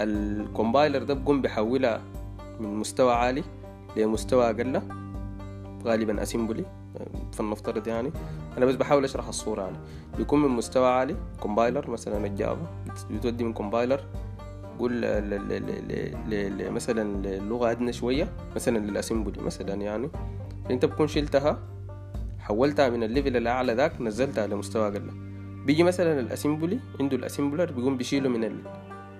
ال 0.00 0.11
compiler 0.11 1.02
ده 1.02 1.14
بقوم 1.14 1.42
بيحولها 1.42 2.00
من 2.60 2.74
مستوى 2.76 3.14
عالي 3.14 3.44
لمستوى 3.96 4.50
أقل 4.50 4.82
غالبا 5.84 6.22
assembly 6.22 6.64
فلنفترض 7.32 7.88
يعني. 7.88 8.10
أنا 8.58 8.66
بس 8.66 8.74
بحاول 8.74 9.04
أشرح 9.04 9.28
الصورة 9.28 9.62
يعني. 9.62 9.76
بيكون 10.16 10.42
من 10.42 10.48
مستوى 10.48 10.88
عالي 10.88 11.16
compiler 11.40 11.90
مثلا 11.90 12.26
الجافا 12.26 12.66
بتودي 13.10 13.44
من 13.44 13.52
compiler 13.52 14.00
قول 14.78 15.00
مثلا 16.72 17.26
للغة 17.26 17.70
أدنى 17.70 17.92
شوية 17.92 18.28
مثلا 18.56 18.78
لل 18.78 18.91
assembly 18.91 19.42
مثلا 19.42 19.74
يعني. 19.74 20.10
أنت 20.70 20.84
بكون 20.84 21.08
شلتها 21.08 21.58
حولتها 22.38 22.88
من 22.88 23.02
ال 23.02 23.08
level 23.08 23.36
الأعلى 23.36 23.74
ذاك 23.74 24.00
نزلتها 24.00 24.46
لمستوى 24.46 24.88
أقل. 24.88 25.10
بيجي 25.66 25.82
مثلا 25.82 26.20
ال 26.20 26.26
assembly 26.26 26.78
عنده 27.00 27.16
ال 27.16 27.22
assembler 27.22 27.72
بيقوم 27.72 27.96
بيشيله 27.96 28.28
من 28.28 28.44
ال... 28.44 28.56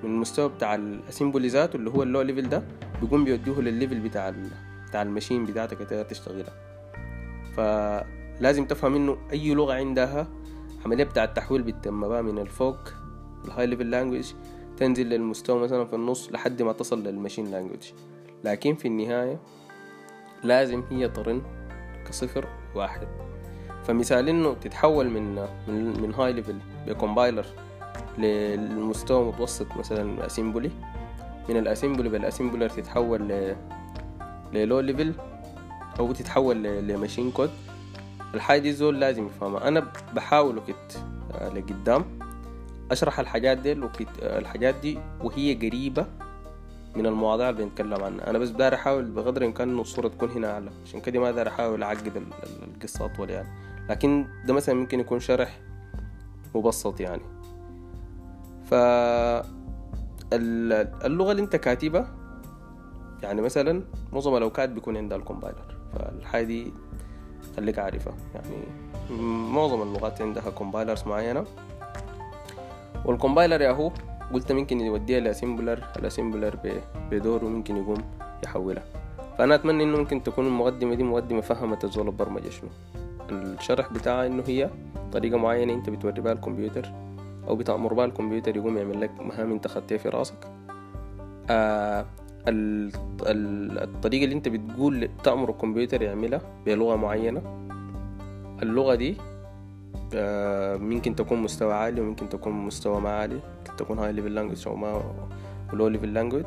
من 0.02 0.10
المستوى 0.10 0.48
بتاع 0.48 0.74
ال 0.74 0.82
assembly 0.82 1.48
ذاته 1.48 1.76
اللي 1.76 1.90
هو 1.90 2.02
ال 2.02 2.20
low 2.22 2.32
level 2.32 2.48
ده 2.48 2.62
بيقوم 3.00 3.24
بيوديه 3.24 3.60
للل 3.60 3.75
level 3.75 4.00
بتاع 4.00 4.28
ال... 4.28 4.50
بتاع 4.88 5.02
ال 5.02 5.07
machine 5.08 5.44
بتاعتك 5.44 5.78
تقدر 5.78 6.02
تشتغلها. 6.02 6.52
فلازم 7.56 8.64
تفهم 8.64 8.94
إنه 8.94 9.16
أي 9.32 9.54
لغة 9.54 9.74
عندها 9.74 10.26
عملية 10.84 11.04
بتاع 11.04 11.24
التحويل 11.24 11.62
بتتم 11.62 12.08
بقى 12.08 12.22
من 12.22 12.38
الفوق 12.38 12.78
ال 13.44 13.66
high 13.66 13.77
level 13.77 13.90
language 13.90 14.32
تنزل 14.78 15.06
للمستوى 15.06 15.60
مثلا 15.60 15.84
في 15.84 15.94
النص 15.94 16.32
لحد 16.32 16.62
ما 16.62 16.72
تصل 16.72 17.02
لل 17.02 17.13
machine 17.13 17.50
language 17.50 17.82
لكن 18.44 18.74
في 18.74 18.88
النهاية 18.88 19.38
لازم 20.44 20.82
هي 20.90 21.08
run 21.08 21.42
كصفر 22.08 22.48
واحد. 22.74 23.08
فمثال 23.84 24.28
إنه 24.28 24.54
تتحول 24.54 25.10
من 25.10 25.34
من, 25.68 26.00
من 26.02 26.14
high 26.14 26.32
level 26.32 26.56
ب 26.86 26.93
compiler 26.93 27.46
للمستوى 28.18 29.24
متوسط 29.28 29.76
مثلا 29.76 30.26
assembly 30.26 30.70
من 31.48 31.56
ال 31.56 31.62
assembly 31.62 32.08
بال 32.08 32.19
assembler 32.19 32.68
تتحول 32.68 33.28
ل 33.28 33.56
لل 34.52 34.80
low 34.80 34.92
level 34.92 35.12
أو 35.98 36.12
تتحول 36.12 36.62
ل 36.62 36.71
machine 36.71 37.30
code 37.30 37.50
الحاجة 38.34 38.58
دي 38.60 38.72
زول 38.72 39.00
لازم 39.00 39.26
يفهمها. 39.26 39.68
أنا 39.68 39.92
بحاول 40.14 40.58
وقت 40.58 40.98
آه، 41.34 41.48
لقدام. 41.48 42.17
أشرح 42.90 43.20
الحاجات 43.20 43.58
دي 43.58 43.72
الحاجات 44.22 44.74
دي 44.74 44.98
وهي 45.20 45.54
قريبة 45.54 46.06
من 46.96 47.06
المواضيع 47.06 47.48
اللي 47.50 47.64
بنتكلم 47.64 48.04
عنها. 48.04 48.30
أنا 48.30 48.38
بس 48.38 48.48
داير 48.48 48.74
أحاول 48.74 49.04
بقدر 49.04 49.42
الإمكان 49.42 49.68
إنه 49.68 49.80
الصورة 49.80 50.08
تكون 50.08 50.30
هنا 50.30 50.52
اعلى 50.52 50.70
عشان 50.84 51.00
كده 51.00 51.20
ما 51.20 51.30
داير 51.30 51.48
أحاول 51.48 51.82
أعقد 51.82 52.22
القصة 52.74 53.04
أطول 53.04 53.30
يعني. 53.30 53.48
لكن 53.90 54.26
ده 54.46 54.54
مثلا 54.54 54.74
ممكن 54.74 55.00
يكون 55.00 55.20
شرح 55.20 55.60
مبسط 56.54 57.00
يعني. 57.00 57.22
ف 58.70 58.74
اللغة 60.32 61.30
اللي 61.30 61.42
أنت 61.42 61.56
كاتبها 61.56 62.14
يعني 63.22 63.42
مثلا 63.42 63.82
معظم 64.12 64.36
الأوقات 64.36 64.68
بيكون 64.68 64.96
عندها 64.96 65.18
ال 65.18 65.25
compiler 65.25 65.76
فالحاجة 65.92 66.44
دي 66.44 66.72
خليك 67.56 67.78
عارفها 67.78 68.14
يعني. 68.34 68.56
معظم 69.52 69.82
اللغات 69.82 70.22
عندها 70.22 70.50
compilers 70.50 71.02
معينة. 71.06 71.44
وال 73.08 73.19
compiler 73.19 73.60
يا 73.60 73.70
هو 73.70 73.92
قلت 74.32 74.52
ممكن 74.52 74.80
يوديها 74.80 75.20
ل 75.20 75.27
assembler 75.27 75.84
ال 75.98 76.04
assembler 76.04 76.58
بدوره 77.10 77.44
ممكن 77.44 77.76
يقوم 77.76 77.96
يحولها 78.44 78.82
فانا 79.38 79.54
اتمنى 79.54 79.84
انه 79.84 79.98
ممكن 79.98 80.22
تكون 80.22 80.46
المقدمه 80.46 80.94
دي 80.94 81.02
مقدمه 81.02 81.40
فهمت 81.40 81.84
الزول 81.84 82.06
البرمجه 82.06 82.48
شنو 82.48 82.68
الشرح 83.30 83.92
بتاعها 83.92 84.26
انه 84.26 84.42
هي 84.46 84.70
طريقه 85.12 85.38
معينه 85.38 85.72
انت 85.72 85.90
بتوري 85.90 86.20
بها 86.20 86.32
الكمبيوتر 86.32 86.92
أو 87.48 87.56
بتامر 87.56 87.94
بها 87.94 88.04
الكمبيوتر 88.04 88.56
يقوم 88.56 88.78
يعمل 88.78 89.00
لك 89.00 89.10
مهام 89.20 89.52
انت 89.52 89.66
خدتها 89.68 89.98
في 89.98 90.08
راسك 90.08 90.50
آه 91.50 92.06
الطريقة 92.48 94.24
اللي 94.24 94.34
انت 94.34 94.48
بتقول 94.48 95.08
تامر 95.24 95.50
الكمبيوتر 95.50 96.02
يعملها 96.02 96.40
بلغه 96.66 96.96
معينه 96.96 97.42
اللغة 98.62 98.94
دي 98.94 99.16
ممكن 100.80 101.14
تكون 101.14 101.38
مستوى 101.38 101.74
عالي 101.74 102.00
وممكن 102.00 102.28
تكون 102.28 102.52
مستوى 102.52 103.00
ما 103.00 103.10
عالي. 103.10 103.34
ممكن 103.34 103.76
تكون 103.76 103.98
high 103.98 104.12
level 104.12 104.34
language 104.34 104.68
أو 104.68 104.76
ما 104.76 105.02
low 105.72 105.88
level 105.88 106.14
language 106.14 106.46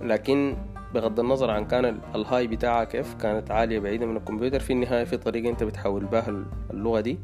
لكن 0.00 0.56
بغض 0.94 1.20
النظر 1.20 1.50
عن 1.50 1.64
كان 1.66 2.00
ال 2.14 2.20
high 2.20 2.46
بتاعها 2.46 2.84
كيف 2.84 3.14
كانت 3.14 3.50
عالية 3.50 3.78
بعيدة 3.78 4.06
من 4.06 4.16
الكمبيوتر 4.16 4.60
في 4.60 4.72
النهاية 4.72 5.04
في 5.04 5.16
طريقة 5.16 5.50
أنت 5.50 5.62
بتحول 5.64 6.04
بها 6.04 6.44
اللغة 6.70 7.00
دي 7.00 7.18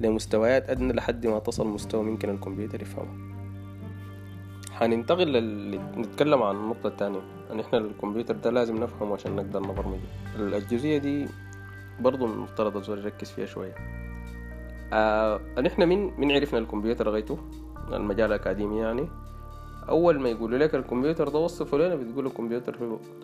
لمستويات 0.00 0.70
أدنى 0.70 0.92
لحد 0.92 1.26
ما 1.26 1.38
تصل 1.38 1.66
مستوى 1.66 2.02
ممكن 2.02 2.30
الكمبيوتر 2.30 2.82
يفهمه 2.82 3.30
حننتقل 4.72 5.26
لل... 5.32 5.80
نتكلم 5.96 6.42
عن 6.42 6.56
النقطة 6.56 6.86
الثانية. 6.86 7.20
ان 7.52 7.60
إحنا 7.60 7.78
الكمبيوتر 7.78 8.36
ده 8.36 8.50
لازم 8.50 8.76
نفهمه 8.76 9.14
عشان 9.14 9.36
نقدر 9.36 9.60
نبرمجه. 9.60 10.00
الجزئية 10.36 10.98
دي 10.98 11.26
برضو 12.00 12.26
المفترض 12.26 12.76
الزول 12.76 12.98
يركز 12.98 13.30
فيها 13.30 13.46
شوية. 13.46 13.74
آه 14.92 15.40
إحنا 15.66 15.86
من 15.86 16.20
من 16.20 16.32
عرفنا 16.32 16.58
الكمبيوتر 16.58 17.08
غايتو 17.08 17.38
المجال 17.92 18.26
الأكاديمي 18.26 18.78
يعني. 18.78 19.08
أول 19.88 20.20
ما 20.20 20.28
يقولوا 20.28 20.58
لك 20.58 20.74
الكمبيوتر 20.74 21.28
ده 21.28 21.38
وصفه 21.38 21.78
لنا 21.78 21.94
بتقول 21.94 22.26
الكمبيوتر 22.26 22.76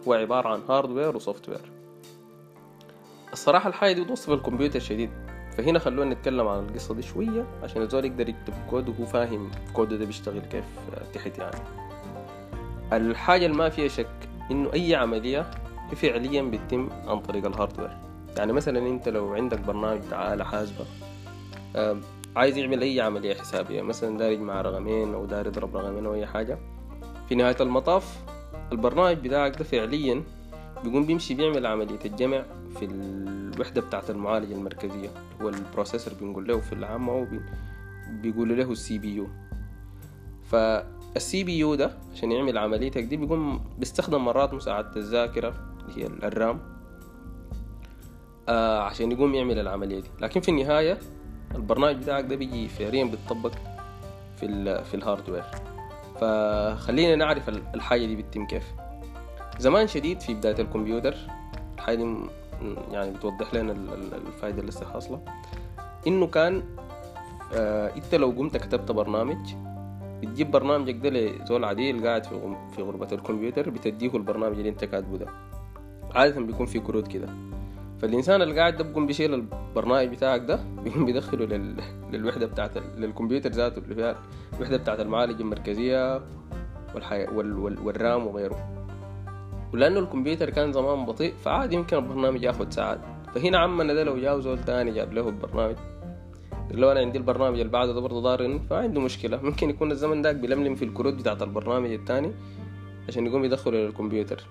هو 0.08 0.12
عبارة 0.14 0.48
عن 0.48 0.60
hardware 0.68 1.16
و 1.16 1.48
software 1.48 1.72
الصراحة 3.32 3.68
الحاجة 3.68 3.92
دي 3.92 4.04
توصف 4.04 4.30
الكمبيوتر 4.30 4.78
شديد. 4.80 5.10
فهنا 5.56 5.78
خلونا 5.78 6.14
نتكلم 6.14 6.48
عن 6.48 6.64
القصة 6.64 6.94
دي 6.94 7.02
شوية 7.02 7.46
عشان 7.62 7.82
الزول 7.82 8.04
يقدر 8.04 8.28
يكتب 8.28 8.54
كود 8.70 8.88
وهو 8.88 9.04
فاهم 9.06 9.50
الكود 9.68 9.94
ده 9.94 10.04
بيشتغل 10.04 10.40
كيف 10.40 10.64
تحت 11.14 11.38
يعني. 11.38 11.56
الحاجة 12.92 13.46
اللي 13.46 13.56
ما 13.56 13.68
فيها 13.68 13.88
شك 13.88 14.28
إنه 14.50 14.72
أي 14.74 14.94
عملية 14.94 15.50
فعليا 15.96 16.42
بتتم 16.42 16.88
عن 17.06 17.20
طريق 17.20 17.46
ال 17.46 17.51
hardware 17.51 17.90
يعني 18.36 18.52
مثلا 18.52 18.78
أنت 18.78 19.08
لو 19.08 19.34
عندك 19.34 19.60
برنامج 19.60 20.00
آلة 20.12 20.44
حاسبة. 20.44 20.84
عايز 22.36 22.56
يعمل 22.56 22.82
أي 22.82 23.00
عملية 23.00 23.34
حسابية 23.34 23.82
مثلا 23.82 24.18
داير 24.18 24.32
يجمع 24.32 24.60
رقمين 24.60 25.14
أو 25.14 25.26
داير 25.26 25.46
يضرب 25.46 25.76
رقمين 25.76 26.06
أو 26.06 26.14
أي 26.14 26.26
حاجة. 26.26 26.58
في 27.28 27.34
نهاية 27.34 27.56
المطاف 27.60 28.16
البرنامج 28.72 29.16
بتاعك 29.18 29.58
ده 29.58 29.64
فعليا 29.64 30.22
بيقوم 30.84 31.06
بيمشي 31.06 31.34
بيعمل 31.34 31.66
عملية 31.66 31.98
الجمع 32.04 32.44
في 32.78 32.84
الوحده 32.84 33.80
بتاعه 33.80 34.04
المعالجه 34.10 34.54
المركزية 34.54 35.08
هو 35.42 35.48
ال 35.48 35.55
processor 35.55 36.14
بنقول 36.20 36.48
له 36.48 36.60
في 36.60 36.72
العامة 36.72 37.12
هو 37.12 37.26
بيقولوا 38.22 38.56
له 38.56 38.72
ال 38.72 38.98
CPU 38.98 39.28
فال 40.44 41.44
CPU 41.44 41.74
ده 41.74 41.90
عشان 42.12 42.32
يعمل 42.32 42.58
عمليتك 42.58 43.02
دي 43.02 43.16
بيقوم 43.16 43.64
بيستخدم 43.78 44.24
مرات 44.24 44.54
مساعدة 44.54 44.96
الذاكرة 44.96 45.54
اللي 45.88 46.02
هي 46.02 46.06
الرام 46.06 46.60
آه 48.48 48.80
عشان 48.80 49.12
يقوم 49.12 49.34
يعمل 49.34 49.58
العملية 49.58 50.00
دي. 50.00 50.08
لكن 50.20 50.40
في 50.40 50.48
النهاية 50.50 50.98
البرنامج 51.56 51.96
بتاعك 51.96 52.24
ده 52.24 52.36
بيجي 52.36 52.68
فعليا 52.68 53.04
بيتطبق 53.04 53.52
في 54.36 54.46
ال 54.46 54.84
في 54.84 54.94
الهاردوير 54.94 55.44
فخلينا 56.20 57.16
نعرف 57.16 57.48
الحاجة 57.48 58.06
دي 58.06 58.16
بتتم 58.16 58.46
كيف. 58.46 58.72
زمان 59.58 59.86
شديد 59.86 60.20
في 60.20 60.34
بداية 60.34 60.58
الكمبيوتر 60.60 61.14
الحاجة 61.74 61.96
دي 61.96 62.16
يعني 62.92 63.10
بتوضح 63.10 63.54
لنا 63.54 63.72
الفائدة 64.26 64.58
اللي 64.60 64.70
لسه 64.70 64.86
حاصلة. 64.86 65.20
إنه 66.06 66.26
كان 66.26 66.62
آه 67.54 67.96
إنت 67.96 68.14
لو 68.14 68.30
قمت 68.30 68.56
كتبت 68.56 68.92
برنامج 68.92 69.54
بتجيب 70.22 70.50
برنامجك 70.50 70.94
ده 70.94 71.08
لزول 71.10 71.64
عديل 71.64 72.06
قاعد 72.06 72.24
في 72.24 72.56
في 72.76 72.82
غربة 72.82 73.08
الكمبيوتر 73.12 73.70
بتديه 73.70 74.10
البرنامج 74.16 74.56
اللي 74.56 74.68
إنت 74.68 74.84
كاتبه 74.84 75.16
ده. 75.16 75.26
عادة 76.14 76.40
بيكون 76.40 76.66
في 76.66 76.78
كروت 76.80 77.08
كده. 77.08 77.28
فالإنسان 78.02 78.42
اللي 78.42 78.60
قاعد 78.60 78.76
ده 78.76 78.84
بيقوم 78.84 79.06
بيشيل 79.06 79.34
البرنامج 79.34 80.08
بتاعك 80.08 80.40
ده 80.40 80.60
بيقوم 80.84 81.04
بيدخله 81.04 81.44
لل... 81.46 81.76
للوحدة 82.12 82.46
بتاعت 82.46 82.70
للكمبيوتر 82.96 83.50
ذاته 83.50 83.78
اللي 83.78 83.94
فيها 83.94 84.16
الوحدة 84.56 84.76
بتاعت 84.76 85.00
المعالجة 85.00 85.42
المركزية 85.42 86.22
والحي... 86.94 87.26
وال... 87.26 87.58
وال... 87.58 87.78
والرام 87.86 88.26
وغيره. 88.26 88.86
ولأنه 89.74 89.98
الكمبيوتر 90.00 90.50
كان 90.50 90.72
زمان 90.72 91.06
بطيء 91.06 91.34
فعادي 91.44 91.74
يمكن 91.74 91.96
البرنامج 91.96 92.42
ياخد 92.42 92.72
ساعات. 92.72 92.98
فهنا 93.34 93.58
عمنا 93.58 93.94
ده 93.94 94.04
لو 94.04 94.18
جاو 94.18 94.40
زول 94.40 94.58
تاني 94.64 94.92
جاب 94.92 95.12
له 95.12 95.28
البرنامج 95.28 95.76
لو 96.70 96.92
أنا 96.92 97.00
عندي 97.00 97.18
البرنامج 97.18 97.58
اللي 97.60 97.72
بعده 97.72 97.92
ده 97.92 98.00
برضه 98.00 98.20
ضارن 98.20 98.58
فعنده 98.58 99.00
مشكلة. 99.00 99.42
ممكن 99.42 99.70
يكون 99.70 99.90
الزمن 99.90 100.22
داك 100.22 100.36
بيلملم 100.36 100.74
في 100.74 100.84
الكروت 100.84 101.14
بتاعت 101.14 101.42
البرنامج 101.42 101.90
التاني 101.92 102.32
عشان 103.08 103.26
يقوم 103.26 103.44
يدخله 103.44 103.78
للكمبيوتر. 103.78 104.44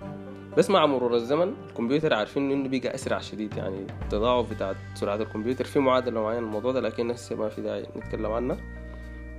بس 0.58 0.70
مع 0.70 0.86
مرور 0.86 1.16
الزمن 1.16 1.54
الكمبيوتر 1.70 2.14
عارفين 2.14 2.52
إنه 2.52 2.80
بقى 2.80 2.96
أسرع 2.96 3.20
شديد 3.20 3.58
يعني 3.58 3.88
التضاعف 4.04 4.54
بتاع 4.54 4.76
سرعة 4.94 5.16
الكمبيوتر 5.16 5.66
في 5.66 5.80
معادلة 5.80 6.22
معينة 6.22 6.46
الموضوع 6.46 6.72
ده 6.72 6.82
لكن 6.82 7.12
هسه 7.12 7.36
ما 7.36 7.50
في 7.50 7.62
داعي 7.62 7.86
نتكلم 7.98 8.32
عنه 8.32 8.58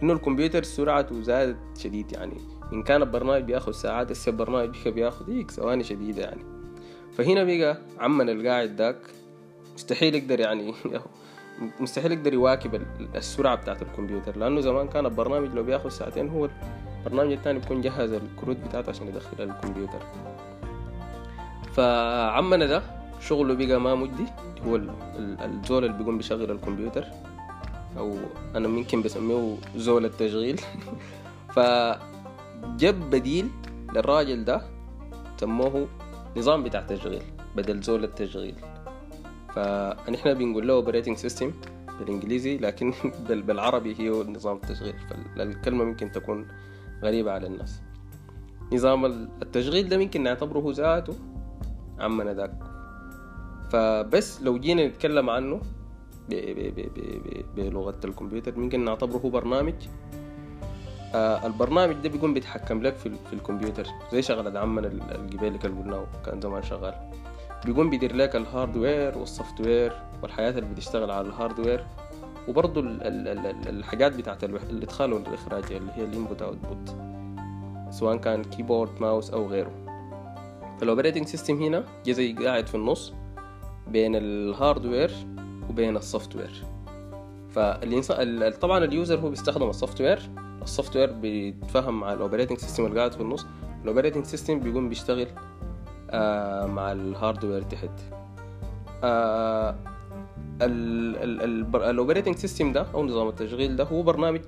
إنه 0.03 0.13
الكمبيوتر 0.13 0.63
سرعته 0.63 1.23
زادت 1.23 1.57
شديد 1.79 2.13
يعني 2.13 2.41
إن 2.73 2.83
كان 2.83 3.03
البرنامج 3.03 3.43
بياخد 3.43 3.73
ساعات 3.73 4.11
هسه 4.11 4.31
البرنامج 4.31 4.77
بقى 4.83 4.91
بياخد 4.91 5.31
هيك 5.31 5.51
ثواني 5.51 5.85
شديدة 5.85 6.23
يعني. 6.23 6.43
فهنا 7.13 7.45
بقى 7.45 7.79
عمنا 8.01 8.33
القاعد 8.33 8.77
داك 8.77 8.97
مستحيل 9.75 10.15
يقدر 10.15 10.41
يعني 10.41 10.75
مستحيل 11.81 12.13
يقدر 12.13 12.33
يواكب 12.33 12.83
السرعة 13.15 13.55
بتاعت 13.55 13.83
الكمبيوتر 13.83 14.37
لأنه 14.39 14.61
زمان 14.61 14.89
كان 14.89 15.07
البرنامج 15.07 15.55
لو 15.55 15.63
بياخد 15.63 15.91
ساعتين 15.91 16.29
هو 16.29 16.49
البرنامج 17.07 17.33
التاني 17.33 17.59
بيكون 17.59 17.81
جهز 17.81 18.13
الكروت 18.13 18.57
بتاعته 18.57 18.91
عشان 18.91 19.09
يدخلها 19.09 19.47
للكمبيوتر 19.47 19.99
فعمنا 21.77 22.67
ده 22.67 22.83
شغله 23.21 23.55
بقى 23.55 23.81
ما 23.81 23.95
مجدي 23.95 24.27
هو 24.67 24.77
الزول 25.45 25.85
اللي 25.85 25.97
بيقوم 25.99 26.17
بيشغل 26.17 26.51
الكمبيوتر 26.51 27.05
أو 27.99 28.17
أنا 28.55 28.69
ممكن 28.69 29.03
بسميه 29.03 29.57
زول 29.77 30.05
التشغيل. 30.05 30.61
فجاب 31.55 32.97
بديل 33.11 33.49
للراجل 33.95 34.45
ده 34.45 34.63
سموه 35.41 35.89
نظام 36.37 36.63
بتاع 36.63 36.81
تشغيل 36.81 37.23
بدل 37.57 37.81
زول 37.81 38.05
التشغيل. 38.05 38.55
فنحن 39.55 40.35
بنقول 40.35 40.69
له 40.69 40.75
operating 40.75 41.17
system 41.17 41.53
بالإنجليزي 41.99 42.59
لكن 42.59 42.93
بالعربي 43.29 43.95
هي 43.99 44.09
نظام 44.09 44.57
التشغيل. 44.57 44.95
فالكلمة 45.37 45.85
ممكن 45.85 46.13
تكون 46.13 46.49
غريبة 47.03 47.33
على 47.33 47.47
الناس. 47.47 47.81
نظام 48.73 49.05
التشغيل 49.43 49.89
ده 49.89 49.99
ممكن 49.99 50.23
نعتبره 50.23 50.73
ذاته 50.73 51.15
عمنا 52.01 52.35
ذاك. 52.35 52.53
فبس 53.71 54.43
لو 54.43 54.59
جينا 54.59 54.87
نتكلم 54.87 55.31
عنه 55.31 55.61
بلغة 57.57 57.97
الكمبيوتر 58.05 58.59
ممكن 58.59 58.85
نعتبره 58.85 59.19
هو 59.19 59.31
برنامج. 59.31 59.75
آه 61.15 61.47
البرنامج 61.47 61.95
ده 61.95 62.09
بيكون 62.09 62.35
بيتحكم 62.35 62.83
لك 62.83 62.97
في, 62.97 63.11
في 63.11 63.33
الكمبيوتر 63.33 63.87
زي 64.13 64.23
شغلة 64.23 64.61
عمنا 64.61 64.87
ال- 64.87 65.03
الجبالك 65.21 65.65
اللي 65.67 65.81
قلناه 65.83 66.07
كان 66.27 66.41
زمان 66.41 66.63
شغال. 66.63 66.95
بيقوم 67.67 67.91
بيدير 67.91 68.17
لك 68.17 68.37
ال 68.37 68.46
hardware 68.46 69.19
وال 69.19 69.27
software 69.27 69.61
والحاجات 69.61 70.51
اللي 70.51 70.71
بتشتغل 70.75 71.11
على 71.11 71.29
ال 71.29 71.35
hardware 71.35 71.87
وبرضه 72.49 72.81
ال- 72.81 73.03
ال- 73.03 73.29
ال- 73.29 73.47
ال- 73.47 73.69
الحاجات 73.69 74.17
بتاعت 74.17 74.45
الإدخال 74.45 75.13
والإخراج 75.13 75.73
اللي 75.73 75.93
هي 75.93 76.05
ال 76.05 76.11
input 76.11 76.43
output 76.43 76.97
سواء 77.91 78.17
كان 78.17 78.45
keyboard 78.45 78.91
mouse 79.01 79.31
أو 79.31 79.47
غيره. 79.47 79.86
فال 80.81 80.89
operating 80.89 81.27
system 81.27 81.63
هنا 81.63 81.85
جه 82.07 82.13
زي 82.13 82.33
قاعد 82.33 82.67
في 82.67 82.75
النص 82.75 83.15
بين 83.89 84.17
ال 84.17 84.27
hardware 84.27 85.11
وبين 85.71 85.97
ال 85.97 86.37
software 86.37 86.65
طبعا 88.61 88.85
ال 88.85 88.92
user 88.92 89.21
هو 89.21 89.31
بيستخدم 89.31 89.71
ال 89.71 90.01
software 90.01 90.31
ال 90.63 90.97
software 90.97 91.13
بيتفاهم 91.13 92.01
مع 92.01 92.13
ال 92.13 92.18
operating 92.18 92.59
system 92.59 92.87
اللي 92.87 92.99
قاعد 92.99 93.13
في 93.13 93.21
النص. 93.21 93.47
ال 93.83 93.87
operating 93.87 94.25
system 94.25 94.61
بيقوم 94.61 94.89
بيشتغل 94.89 95.27
آه 96.11 96.67
مع 96.67 96.93
ال 96.93 97.01
hardware 97.01 97.63
تحت. 97.63 97.91
آه 99.05 99.77
ال 101.75 101.81
operating 101.81 102.37
system 102.37 102.73
ده 102.73 102.87
أو 102.95 103.07
نظام 103.07 103.29
التشغيل 103.29 103.77
ده 103.77 103.85
هو 103.85 104.03
برنامج 104.03 104.41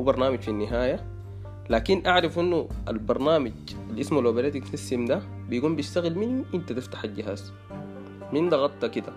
هو 0.00 0.02
برنامج 0.04 0.40
في 0.40 0.48
النهاية. 0.48 1.13
لكن 1.70 2.06
أعرف 2.06 2.38
إنه 2.38 2.68
البرنامج 2.88 3.52
اللي 3.90 4.00
اسمه 4.00 4.20
ال 4.20 4.24
operating 4.24 4.64
system 4.64 5.04
ده 5.04 5.22
بيقوم 5.48 5.76
بيشتغل 5.76 6.18
من 6.18 6.44
أنت 6.54 6.72
تفتح 6.72 7.04
الجهاز. 7.04 7.52
من 8.32 8.48
ضغطت 8.48 8.84
كده. 8.84 9.12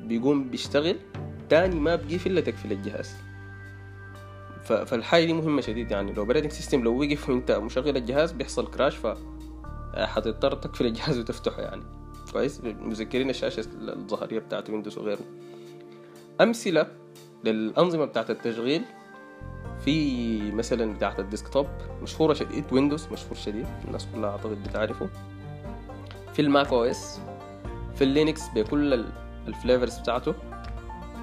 بيقوم 0.00 0.50
بيشتغل 0.50 0.96
تاني 1.48 1.80
ما 1.80 1.96
بقي 1.96 2.16
إلا 2.26 2.40
تقفل 2.40 2.72
الجهاز. 2.72 3.14
فالحاجة 4.64 5.24
دي 5.24 5.32
مهمة 5.32 5.60
شديد 5.60 5.90
يعني. 5.90 6.10
ال 6.10 6.14
operating 6.14 6.52
system 6.52 6.82
لو 6.84 7.00
وقف 7.00 7.28
وأنت 7.28 7.50
مشغل 7.50 7.96
الجهاز 7.96 8.32
بيحصل 8.32 8.70
crash 8.70 8.96
ف 8.96 9.06
حتضطر 9.96 10.54
تقفل 10.54 10.86
الجهاز 10.86 11.18
وتفتحه 11.18 11.62
يعني. 11.62 11.82
كويس؟ 12.32 12.60
مذكرين 12.64 13.30
الشاشة 13.30 13.64
الزهرية 13.76 14.38
بتاعت 14.38 14.70
Windows 14.70 14.98
وغيره. 14.98 15.20
أمثلة 16.40 16.86
للأنظمة 17.44 18.04
بتاعت 18.04 18.30
التشغيل 18.30 18.82
في 19.84 20.52
مثلا 20.52 20.94
بتاعت 20.94 21.20
ال 21.20 21.26
desktop 21.26 21.66
مشهورة 22.02 22.34
شديد. 22.34 22.64
Windows 22.72 23.06
مشهور 23.12 23.34
شديد. 23.34 23.66
الناس 23.88 24.08
كلها 24.14 24.30
أعتقد 24.30 24.62
بتعرفه. 24.68 25.08
في 26.32 26.42
ال 26.42 26.66
Mac 26.72 26.84
OS 26.84 27.20
في 27.94 28.04
ال 28.04 28.11
Linux 28.11 28.48
بكل 28.54 28.94
ال- 28.94 29.12
ال 29.48 29.54
flavors 29.54 29.98
بتاعته. 29.98 30.34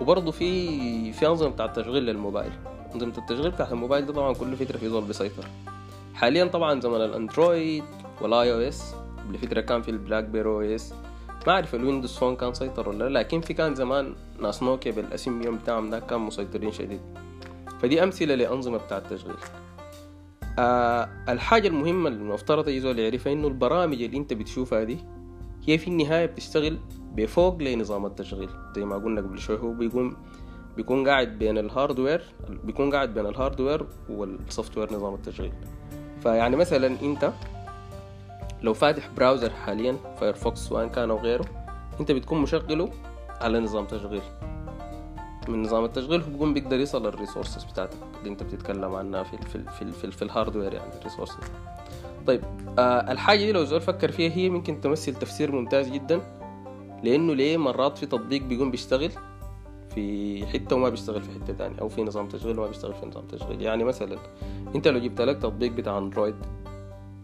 وبرضه 0.01 0.31
في 0.31 1.13
في 1.13 1.27
أنظمة 1.27 1.50
بتاعت 1.50 1.79
تشغيل 1.79 2.03
للموبايل. 2.05 2.51
أنظمة 2.95 3.13
التشغيل 3.17 3.51
بتاعت 3.51 3.71
الموبايل 3.71 4.05
ده 4.05 4.13
طبعا 4.13 4.33
كل 4.33 4.55
فترة 4.55 4.77
في 4.77 4.89
زول 4.89 5.03
بيسيطر 5.03 5.45
حاليا 6.13 6.45
طبعا 6.45 6.79
زمن 6.81 6.95
ال 6.95 7.06
Android 7.06 7.83
وال 8.21 8.53
iOS 8.53 8.95
قبل 9.17 9.38
فترة 9.38 9.62
كان 9.62 9.81
في 9.81 9.91
ال 9.91 9.94
BlackBerry 9.94 10.24
OS. 10.24 10.93
ما 11.47 11.53
أعرف 11.53 11.75
ال 11.75 11.81
Windows 11.81 12.17
Phone 12.17 12.35
كان 12.35 12.53
سيطر 12.53 12.89
ولا 12.89 13.09
لا 13.09 13.19
لكن 13.19 13.41
في 13.41 13.53
كان 13.53 13.75
زمان 13.75 14.15
ناس 14.41 14.63
Nokia 14.63 14.91
بال 14.91 15.06
Symbian 15.06 15.55
بتاعهم 15.57 15.89
ده 15.89 16.00
كان 16.00 16.19
مسيطرين 16.19 16.71
شديد. 16.71 17.01
فدي 17.82 18.03
أمثلة 18.03 18.36
لأنظمة 18.36 18.77
بتاع 18.77 18.98
التشغيل. 18.98 19.36
آه 20.60 21.10
الحاجة 21.29 21.67
المهمة 21.67 22.10
اللي 22.10 22.22
المفترض 22.22 22.67
اي 22.67 22.79
زول 22.79 23.00
يعرفها 23.00 23.34
إنه 23.34 23.48
البرامج 23.48 24.01
اللي 24.01 24.17
أنت 24.17 24.34
بتشوفها 24.34 24.84
دي 24.84 24.98
هي 25.67 25.77
في 25.77 25.88
النهاية 25.88 26.25
بتشتغل 26.25 26.79
بفوق 27.13 27.62
لنظام 27.62 28.05
التشغيل. 28.05 28.50
زي 28.75 28.86
ما 28.86 28.96
قلنا 28.96 29.22
قبل 29.22 29.39
شوي 29.39 29.60
هو 29.60 29.74
بيكون 29.74 30.17
بيكون 30.77 31.08
قاعد 31.08 31.39
بين 31.39 31.58
ال 31.57 31.65
hardware 31.65 32.24
بيكون 32.50 32.92
قاعد 32.94 33.14
بين 33.14 33.25
ال 33.25 33.31
hardware 33.31 33.75
وال 33.75 33.85
software 34.09 34.94
نظام 34.94 35.14
التشغيل. 35.14 35.53
فيعني 36.22 36.55
مثلا 36.55 36.88
أنت 37.01 37.33
لو 38.61 38.74
فاتح 38.74 39.09
browser 39.18 39.50
حاليا 39.50 39.98
Firefox 40.20 40.59
سواء 40.59 40.88
كان 40.88 41.09
أو 41.09 41.18
غيره 41.18 41.46
أنت 42.00 42.11
بتكون 42.11 42.42
مشغله 42.42 42.90
على 43.42 43.59
نظام 43.59 43.85
تشغيل. 43.85 44.22
من 45.50 45.64
نظام 45.64 45.84
التشغيل 45.86 46.22
هو 46.22 46.29
بيكون 46.29 46.53
بيقدر 46.53 46.79
يصل 46.79 47.08
ال 47.07 47.13
resources 47.13 47.63
بتاعتك 47.64 47.98
اللي 48.20 48.29
انت 48.29 48.44
بتتكلم 48.44 48.96
عنها 48.96 49.24
في 49.24 49.38
في 49.38 49.64
في, 49.79 49.92
في, 49.92 50.12
في 50.12 50.22
ال 50.22 50.27
hardware 50.27 50.74
يعني 50.74 50.94
ال 51.00 51.04
resources 51.04 51.44
طيب 52.27 52.42
آه 52.79 53.12
الحاجة 53.12 53.40
دي 53.40 53.51
لو 53.51 53.64
زول 53.64 53.81
فكر 53.81 54.12
فيها 54.12 54.31
هي 54.31 54.50
ممكن 54.50 54.81
تمثل 54.81 55.16
تفسير 55.16 55.51
ممتاز 55.51 55.90
جدا 55.90 56.22
لأنه 57.03 57.34
ليه 57.34 57.58
مرات 57.58 57.98
في 57.98 58.05
تطبيق 58.05 58.42
بيقوم 58.44 58.72
بيشتغل 58.72 59.12
في 59.96 60.46
حتة 60.46 60.75
وما 60.75 60.90
بيشتغل 60.90 61.22
في 61.22 61.31
حتة 61.31 61.53
تانية 61.53 61.79
أو 61.81 61.90
في 61.90 62.03
نظام 62.03 62.27
تشغيل 62.27 62.60
وما 62.60 62.68
بيشتغل 62.68 62.94
في 62.94 63.05
نظام 63.05 63.27
تشغيل. 63.27 63.62
يعني 63.62 63.84
مثلا 63.84 64.18
أنت 64.75 64.88
لو 64.88 65.00
جبت 65.00 65.22
لك 65.22 65.38
تطبيق 65.38 65.72
بتاع 65.72 65.98
Android 65.98 66.35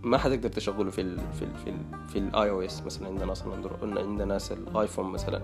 ما 0.03 0.17
حتقدر 0.17 0.49
تشغله 0.49 0.91
في 0.91 1.01
ال 1.01 1.19
في 1.19 1.41
ال 1.41 1.55
في 1.63 1.69
ال 1.69 2.07
في 2.07 2.19
ال 2.19 2.49
iOS 2.49 2.83
مثلا 2.83 3.07
عند 3.07 3.23
ناس 3.23 3.43
ال 3.47 3.54
Android 3.54 3.97
عند 3.97 4.21
ناس 4.21 4.51
ال 4.51 4.59
iPhone 4.59 5.05
مثلا. 5.11 5.41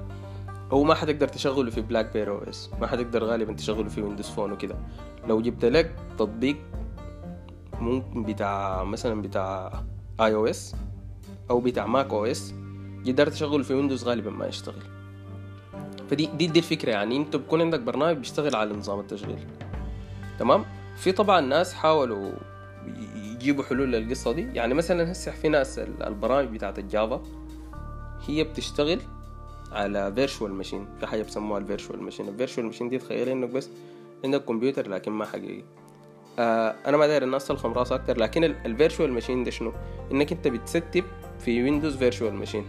أو 0.71 0.84
ما 0.84 0.93
حتقدر 0.93 1.27
تشغله 1.27 1.71
في 1.71 1.82
BlackBerry 1.82 2.32
OS 2.32 2.69
ما 2.82 2.88
حتقدر 2.88 3.23
غالبا 3.23 3.53
تشغله 3.53 3.89
في 3.89 4.01
Windows 4.02 4.26
Phone 4.30 4.52
وكده. 4.51 4.75
لو 5.27 5.41
جبت 5.41 5.65
لك 5.65 5.95
تطبيق 6.17 6.58
ممكن 7.80 8.23
بتاع 8.23 8.84
مثلا 8.84 9.21
بتاع 9.21 9.84
iOS 10.21 10.76
أو 11.49 11.60
بتاع 11.60 11.86
Mac 11.86 12.10
OS 12.10 12.54
قدرت 13.08 13.32
تشغله 13.32 13.63
في 13.63 13.73
ويندوز 13.73 14.03
غالبا 14.03 14.32
ما 14.32 14.47
يشتغل. 14.47 14.84
فدي 16.10 16.25
دي, 16.25 16.47
دي 16.47 16.60
الفكرة 16.60 16.91
يعني. 16.91 17.17
انت 17.17 17.36
بيكون 17.36 17.62
عندك 17.62 17.80
برنامج 17.80 18.17
بيشتغل 18.17 18.56
على 18.56 18.73
نظام 18.73 18.99
التشغيل. 18.99 19.39
تمام؟ 20.39 20.65
في 20.97 21.12
طبعا 21.12 21.41
ناس 21.41 21.73
حاولوا 21.73 22.32
يجيبوا 23.15 23.63
حلول 23.63 23.91
للقصة 23.91 24.32
دي. 24.32 24.41
يعني 24.41 24.73
مثلا 24.73 25.12
هسه 25.12 25.32
في 25.32 25.49
ناس 25.49 25.80
البرامج 25.80 26.47
بتاعت 26.47 26.80
ال 26.80 26.88
Java 26.88 27.23
هي 28.27 28.43
بتشتغل 28.43 28.99
على 29.71 30.13
virtual 30.15 30.54
machine 30.54 30.88
في 30.99 31.08
حاجة 31.08 31.23
بسموها 31.23 31.60
ال 31.60 31.65
virtual 31.65 32.04
machine 32.04 32.28
ال 32.28 32.32
virtual 32.32 32.65
machine 32.65 32.89
دي 32.89 32.97
تخيل 32.97 33.30
إنك 33.30 33.49
بس 33.49 33.69
عندك 34.25 34.45
كمبيوتر 34.45 34.89
لكن 34.89 35.12
ما 35.12 35.25
حقيقي. 35.25 35.63
آه 36.39 36.75
أنا 36.86 36.97
ما 36.97 37.08
داير 37.08 37.23
الناس 37.23 37.47
تلخم 37.47 37.73
راسها 37.73 37.95
أكتر 37.97 38.17
لكن 38.17 38.43
ال 38.43 38.52
virtual 38.52 39.13
machine 39.13 39.43
ده 39.43 39.51
شنو؟ 39.51 39.73
إنك 40.12 40.32
أنت 40.32 40.47
بتستب 40.47 41.03
في 41.39 41.63
ويندوز 41.63 41.97
virtual 41.97 42.34
machine 42.34 42.65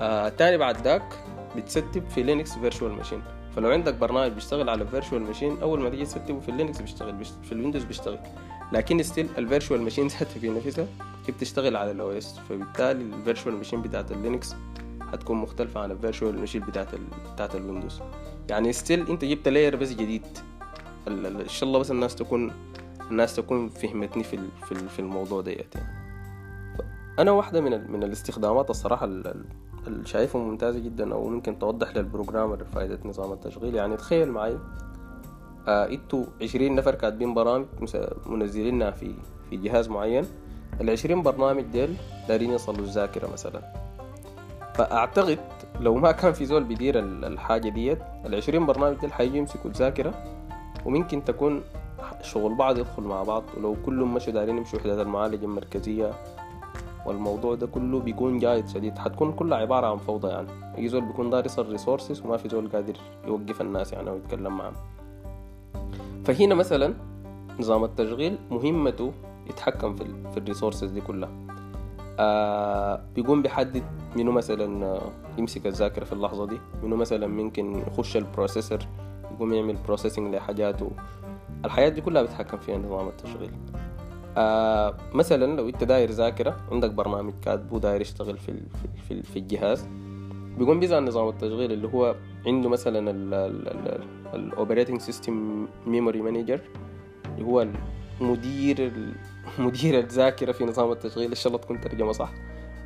آه 0.00 0.28
تاني 0.28 0.56
بعد 0.56 0.76
ذاك 0.82 1.14
بتستب 1.56 2.08
في 2.08 2.22
لينكس 2.22 2.58
virtual 2.58 2.92
machine 2.92 3.22
فلو 3.56 3.70
عندك 3.70 3.94
برنامج 3.94 4.32
بيشتغل 4.32 4.68
على 4.68 4.86
virtual 4.86 5.22
machine 5.22 5.58
أول 5.62 5.80
ما 5.80 5.90
تيجي 5.90 6.04
تستبه 6.04 6.40
في 6.40 6.48
اللينكس 6.48 6.80
بيشتغل 6.80 7.24
في 7.24 7.52
الويندوز 7.52 7.84
بيشتغل. 7.84 8.18
لكن 8.72 9.02
still 9.02 9.28
ال 9.38 9.44
virtual 9.44 9.82
machine 9.82 10.06
ذاتها 10.06 10.24
في 10.40 10.48
نفسها 10.48 10.86
بتشتغل 11.28 11.76
على 11.76 11.90
ال 11.90 12.10
OS 12.10 12.38
فبالتالي 12.38 13.02
ال 13.02 13.09
virtual 13.09 13.54
machine 13.54 13.82
بتاعت 13.82 14.12
اللينكس 14.12 14.54
هتكون 15.12 15.36
مختلفة 15.36 15.80
عن 15.80 15.90
ال 15.90 15.96
virtual 15.96 16.38
machine 16.38 16.62
بتاعت 16.62 16.94
ال... 16.94 17.00
بتاعت 17.34 17.54
الويندوز. 17.54 18.00
يعني 18.50 18.72
still 18.72 19.08
انت 19.08 19.24
جبت 19.24 19.48
layer 19.48 19.76
بس 19.76 19.92
جديد. 19.92 20.26
إن 21.08 21.48
شاء 21.48 21.68
الله 21.68 21.78
بس 21.78 21.90
الناس 21.90 22.14
تكون 22.14 22.52
الناس 23.10 23.36
تكون 23.36 23.68
فهمتني 23.68 24.24
في 24.24 24.36
ال... 24.36 24.48
في, 24.66 24.72
ال... 24.72 24.88
في 24.88 24.98
الموضوع 24.98 25.40
ديت 25.40 25.74
يعني. 25.74 25.98
أنا 27.18 27.30
واحدة 27.30 27.60
من 27.60 27.72
ال... 27.72 27.92
من 27.92 28.02
الاستخدامات 28.02 28.70
الصراحة 28.70 29.04
اللي 29.04 29.34
شايفها 30.04 30.40
ممتازة 30.40 30.78
جدا 30.78 31.14
أو 31.14 31.28
ممكن 31.28 31.58
توضح 31.58 31.96
للبروجرامر 31.96 32.64
فائدة 32.64 32.98
نظام 33.04 33.32
التشغيل. 33.32 33.74
يعني 33.74 33.96
تخيل 33.96 34.30
معي 34.30 34.58
آه 35.68 35.88
أنتوا 35.88 36.24
عشرين 36.42 36.74
نفر 36.74 36.94
كاتبين 36.94 37.34
برامج 37.34 37.66
منزلينها 38.26 38.90
في 38.90 39.14
في 39.50 39.56
جهاز 39.56 39.88
معين. 39.88 40.24
العشرين 40.80 41.22
برنامج 41.22 41.62
ديل 41.62 41.96
دارين 42.28 42.50
يصلوا 42.50 42.84
الذاكرة 42.84 43.32
مثلا. 43.32 43.87
فأعتقد 44.78 45.38
لو 45.80 45.94
ما 45.94 46.12
كان 46.12 46.32
في 46.32 46.44
زول 46.44 46.64
بيدير 46.64 46.98
الحاجة 46.98 47.68
ديت 47.68 47.98
العشرين 48.26 48.66
برنامج 48.66 48.96
ديل 48.96 49.12
حيجي 49.12 49.38
يمسكوا 49.38 49.70
الذاكرة 49.70 50.14
وممكن 50.86 51.24
تكون 51.24 51.62
شغل 52.22 52.54
بعض 52.54 52.78
يدخل 52.78 53.02
مع 53.02 53.22
بعض 53.22 53.44
ولو 53.56 53.76
كلهم 53.86 54.14
مشوا 54.14 54.32
دارين 54.32 54.58
يمشوا 54.58 54.78
وحدات 54.78 54.98
المعالجة 54.98 55.44
المركزية 55.44 56.12
والموضوع 57.06 57.54
ده 57.54 57.66
كله 57.66 58.00
بيكون 58.00 58.38
جايط 58.38 58.68
شديد. 58.68 58.98
حتكون 58.98 59.32
كلها 59.32 59.58
عبارة 59.58 59.86
عن 59.86 59.96
فوضى 59.96 60.28
يعني. 60.28 60.48
يجي 60.78 60.88
زول 60.88 61.04
بيكون 61.04 61.30
دار 61.30 61.46
يصل 61.46 61.68
resources 61.70 62.22
وما 62.22 62.36
في 62.36 62.48
زول 62.48 62.68
قادر 62.68 62.96
يوقف 63.26 63.60
الناس 63.60 63.92
يعني 63.92 64.10
أو 64.10 64.16
يتكلم 64.16 64.56
معهم 64.56 64.74
فهنا 66.24 66.54
مثلا 66.54 66.94
نظام 67.60 67.84
التشغيل 67.84 68.38
مهمته 68.50 69.12
يتحكم 69.50 69.96
في, 69.96 70.04
في 70.04 70.36
ال 70.36 70.41
resources 70.41 70.90
دي 70.90 71.00
كلها. 71.00 71.47
آه 72.18 73.00
بيقوم 73.14 73.42
بيحدد 73.42 73.82
منو 74.16 74.32
مثلا 74.32 74.86
آه 74.86 75.10
يمسك 75.38 75.66
الذاكرة 75.66 76.04
في 76.04 76.12
اللحظة 76.12 76.46
دي. 76.46 76.58
منو 76.82 76.96
مثلا 76.96 77.26
ممكن 77.26 77.82
يخش 77.86 78.16
ال 78.16 78.22
processor 78.22 78.78
يقوم 79.34 79.54
يعمل 79.54 79.76
processing 79.86 80.34
لحاجاته. 80.34 80.90
الحاجات 81.64 81.92
دي 81.92 82.00
كلها 82.00 82.22
بيتحكم 82.22 82.56
فيها 82.56 82.78
نظام 82.78 83.08
التشغيل. 83.08 83.50
آه 84.36 84.96
مثلا 85.14 85.56
لو 85.56 85.68
انت 85.68 85.84
داير 85.84 86.10
ذاكرة 86.10 86.56
عندك 86.72 86.90
برنامج 86.90 87.32
كاتبه 87.42 87.78
داير 87.78 88.00
يشتغل 88.00 88.38
في, 88.38 88.60
في, 89.08 89.22
في 89.22 89.38
الجهاز. 89.38 89.88
بيقوم 90.58 90.80
بيسأل 90.80 91.04
نظام 91.04 91.28
التشغيل 91.28 91.72
اللي 91.72 91.88
هو 91.94 92.14
عنده 92.46 92.68
مثلا 92.68 93.10
ال 94.34 94.41
operating 94.41 95.00
system 95.00 95.66
memory 95.86 96.22
manager 96.22 96.60
اللي 97.26 97.46
هو 97.46 97.68
المدير 98.20 98.92
مدير 99.58 99.98
الذاكرة 99.98 100.52
في 100.52 100.64
نظام 100.64 100.92
التشغيل 100.92 101.28
إن 101.28 101.34
شاء 101.34 101.46
الله 101.52 101.58
تكون 101.58 101.80
ترجمة 101.80 102.12
صح. 102.12 102.32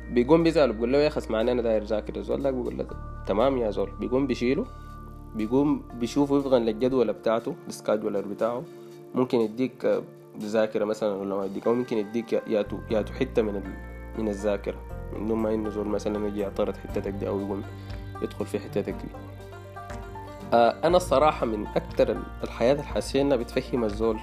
بيقوم 0.09 0.43
بيزعل 0.43 0.73
بيقول 0.73 0.91
له 0.93 0.97
يا 0.97 1.07
أخي 1.07 1.17
اسمعني 1.17 1.51
أنا 1.51 1.61
داير 1.61 1.83
ذاكر 1.83 2.15
الزول 2.15 2.43
لا 2.43 2.51
بيقول 2.51 2.77
له 2.77 2.87
تمام 3.27 3.57
يا 3.57 3.71
زول. 3.71 3.89
بيقوم 3.99 4.27
بيشيله 4.27 4.65
بيقوم 5.35 5.83
بيشوف 5.93 6.31
وفقا 6.31 6.59
للجدول 6.59 7.13
بتاعته 7.13 7.55
السكادولر 7.67 8.21
بتاعه. 8.21 8.63
ممكن 9.15 9.39
يديك 9.39 10.01
ذاكرة 10.39 10.85
مثلا 10.85 11.13
ولا 11.13 11.35
ما 11.35 11.45
يديك 11.45 11.67
أو 11.67 11.73
ممكن 11.73 11.97
يديك 11.97 12.33
ياتو 12.47 12.77
ياتو 12.91 13.13
حتة 13.13 13.41
من 13.41 13.63
من 14.17 14.27
الذاكرة. 14.27 14.75
من 15.19 15.27
دون 15.27 15.37
ما 15.39 15.53
إنه 15.53 15.69
زول 15.69 15.87
مثلا 15.87 16.27
يجي 16.27 16.39
يعترض 16.39 16.77
حتتك 16.77 17.11
دي 17.11 17.27
أو 17.27 17.39
يقوم 17.39 17.63
يدخل 18.21 18.45
في 18.45 18.59
حتتك 18.59 18.93
دي. 18.93 19.07
آه 20.53 20.75
أنا 20.83 20.97
الصراحة 20.97 21.45
من 21.45 21.67
أكتر 21.67 22.17
الحاجة 22.43 22.73
الحاسيها 22.73 23.21
انها 23.21 23.37
بتفهم 23.37 23.83
الزول. 23.83 24.19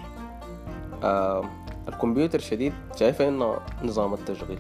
آه 1.02 1.44
الكمبيوتر 1.88 2.38
شديد 2.38 2.72
شايفة 2.96 3.28
إنه 3.28 3.56
نظام 3.82 4.14
التشغيل. 4.14 4.58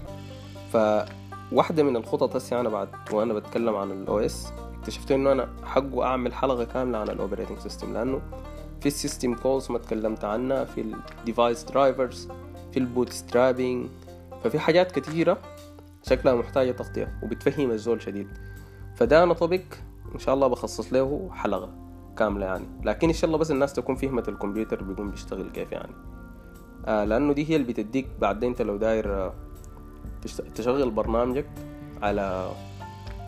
فواحدة 0.72 1.82
من 1.82 1.96
الخطط 1.96 2.36
هسي 2.36 2.60
أنا 2.60 2.68
بعد 2.68 2.88
وأنا 3.12 3.34
بتكلم 3.34 3.76
عن 3.76 3.90
ال 3.90 4.18
OS 4.18 4.52
اكتشفت 4.78 5.12
إنه 5.12 5.32
أنا 5.32 5.48
حقه 5.64 6.04
أعمل 6.04 6.34
حلقة 6.34 6.64
كاملة 6.64 6.98
عن 6.98 7.08
ال 7.08 7.13
operating 7.13 7.58
system 7.58 7.92
لأنه 7.92 8.20
في 8.80 8.86
ال 8.86 8.93
system 8.93 9.34
calls 9.34 9.70
ما 9.70 9.78
تكلمت 9.78 10.24
عنها 10.24 10.64
في 10.64 10.94
ال 11.18 11.25
device 11.25 11.64
drivers 11.64 12.28
في 12.72 12.78
ال 12.78 13.12
bootstrapping 13.12 13.88
ففي 14.44 14.58
حاجات 14.58 14.98
كتيرة 14.98 15.38
شكلها 16.02 16.34
محتاجة 16.34 16.72
تغطية 16.72 17.20
وبتفهم 17.22 17.70
الزول 17.70 18.02
شديد. 18.02 18.28
فده 18.96 19.22
أنا 19.22 19.34
طبق 19.34 19.60
إن 20.14 20.18
شاء 20.18 20.34
الله 20.34 20.46
بخصص 20.46 20.92
له 20.92 21.30
حلقة 21.32 21.70
كاملة 22.16 22.46
يعني. 22.46 22.66
لكن 22.84 23.08
إن 23.08 23.14
شاء 23.14 23.26
الله 23.26 23.38
بس 23.38 23.50
الناس 23.50 23.72
تكون 23.72 23.94
فهمت 23.94 24.28
الكمبيوتر 24.28 24.82
بيقوم 24.82 25.10
بيشتغل 25.10 25.50
كيف 25.50 25.72
يعني. 25.72 25.92
آه 26.86 27.04
لأنه 27.04 27.32
دي 27.32 27.50
هي 27.50 27.56
اللي 27.56 27.66
بتديك 27.66 28.06
بعدين 28.20 28.48
أنت 28.50 28.62
لو 28.62 28.76
داير 28.76 29.14
آه، 29.14 29.32
تشغل 30.54 30.90
برنامجك 30.90 31.46
على 32.02 32.50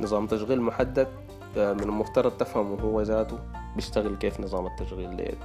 نظام 0.01 0.27
تشغيل 0.27 0.61
محدد 0.61 1.09
آه، 1.57 1.73
من 1.73 1.81
المفترض 1.83 2.33
تفهمه 2.33 2.81
هو 2.81 3.03
ذاته 3.03 3.39
بيشتغل 3.77 4.17
كيف 4.17 4.41
نظام 4.41 4.67
التشغيل 4.67 5.17
ديت. 5.17 5.39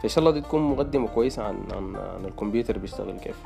فإن 0.00 0.08
شاء 0.08 0.18
الله 0.18 0.30
دي 0.30 0.40
تكون 0.40 0.62
مقدمة 0.62 1.08
كويسة 1.08 1.42
عن 1.42 1.56
عن, 1.72 1.96
عن 1.96 2.24
الكمبيوتر 2.24 2.78
بيشتغل 2.78 3.18
كيف. 3.18 3.36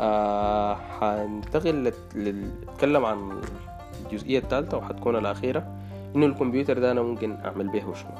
آه 0.00 0.74
حنتقل 0.74 1.92
نتكلم 2.16 3.04
عن 3.04 3.40
الجزئية 4.04 4.38
الثالثة 4.38 4.76
وحتكون 4.76 5.16
الأخيرة 5.16 5.66
إنه 6.16 6.26
الكمبيوتر 6.26 6.78
ده 6.78 6.92
أنا 6.92 7.02
ممكن 7.02 7.36
أعمل 7.44 7.68
به 7.68 7.94
شنو 7.94 8.10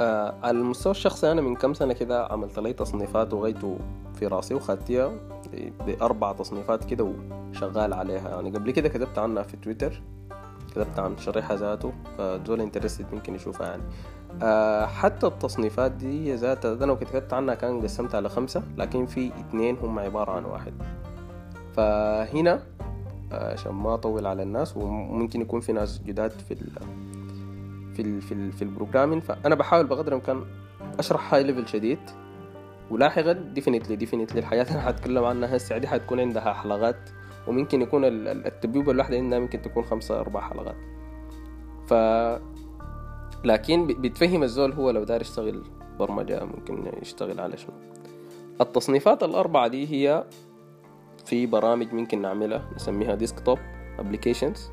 آه 0.00 0.34
على 0.42 0.58
المستوى 0.58 0.90
الشخصي 0.90 1.32
أنا 1.32 1.40
من 1.40 1.56
كم 1.56 1.74
سنة 1.74 1.92
كده 1.92 2.26
عملت 2.26 2.58
لي 2.58 2.72
تصنيفات 2.72 3.32
وغيته 3.34 3.78
في 4.14 4.26
رأسي 4.26 4.54
وخدتها 4.54 5.12
بأربع 5.86 6.32
تصنيفات 6.32 6.84
كده 6.84 7.12
وشغال 7.50 7.92
عليها. 7.94 8.28
يعني 8.28 8.50
قبل 8.50 8.70
كده 8.70 8.88
كتبت 8.88 9.18
عنها 9.18 9.42
في 9.42 9.56
تويتر 9.56 10.02
كتبت 10.70 10.98
عن 10.98 11.18
شريحة 11.18 11.54
ذاته 11.54 11.92
فدول 12.18 12.60
انترستد 12.60 13.06
ممكن 13.12 13.34
يشوفها 13.34 13.66
يعني. 13.66 13.82
آه 14.42 14.86
حتى 14.86 15.26
التصنيفات 15.26 15.92
دي 15.92 16.34
ذاتها 16.34 16.84
أنا 16.84 16.92
وكتبت 16.92 17.32
عنها 17.32 17.54
كان 17.54 17.80
قسمت 17.80 18.14
على 18.14 18.28
خمسة 18.28 18.62
لكن 18.78 19.06
في 19.06 19.30
اتنين 19.38 19.76
هم 19.82 19.98
عبارة 19.98 20.32
عن 20.32 20.44
واحد. 20.44 20.74
فهنا 21.76 22.62
آه، 23.32 23.52
عشان 23.52 23.72
ما 23.72 23.94
أطول 23.94 24.26
على 24.26 24.42
الناس 24.42 24.76
وممكن 24.76 25.40
يكون 25.40 25.60
في 25.60 25.72
ناس 25.72 26.00
جداد 26.02 26.30
في 26.30 26.56
في 27.94 28.02
ال 28.02 28.22
في, 28.22 28.32
ال 28.34 28.52
في 28.52 28.62
ال 28.62 28.67
programming 28.67 29.20
فأنا 29.20 29.54
بحاول 29.54 29.86
بقدر 29.86 30.08
الإمكان 30.08 30.44
أشرح 30.98 31.34
high 31.34 31.42
level 31.42 31.68
شديد. 31.68 31.98
ولاحقا 32.90 33.32
definitely 33.32 33.96
definitely 33.96 34.40
الحاجات 34.40 34.66
اللي 34.70 34.82
حتكلم 34.82 35.24
عنها 35.24 35.56
هسه 35.56 35.78
دي 35.78 35.88
حتكون 35.88 36.20
عندها 36.20 36.52
حلقات 36.52 37.10
وممكن 37.46 37.82
يكون 37.82 38.04
التبويبة 38.04 38.92
الواحدة 38.92 39.16
عندها 39.16 39.38
ممكن 39.38 39.62
تكون 39.62 39.84
خمسة 39.84 40.20
أربع 40.20 40.40
حلقات. 40.40 40.76
ف 41.86 41.94
لكن 43.44 43.86
بتفهم 43.86 44.42
الزول 44.42 44.72
هو 44.72 44.90
لو 44.90 45.04
دار 45.04 45.20
يشتغل 45.20 45.64
برمجة 45.98 46.44
ممكن 46.44 46.92
يشتغل 47.02 47.40
على 47.40 47.56
شنو. 47.56 47.74
التصنيفات 48.60 49.22
الأربعة 49.22 49.68
دي 49.68 49.86
هي 49.86 50.24
في 51.24 51.46
برامج 51.46 51.92
ممكن 51.92 52.22
نعملها 52.22 52.70
نسميها 52.76 53.14
desktop 53.14 53.58
applications 53.98 54.70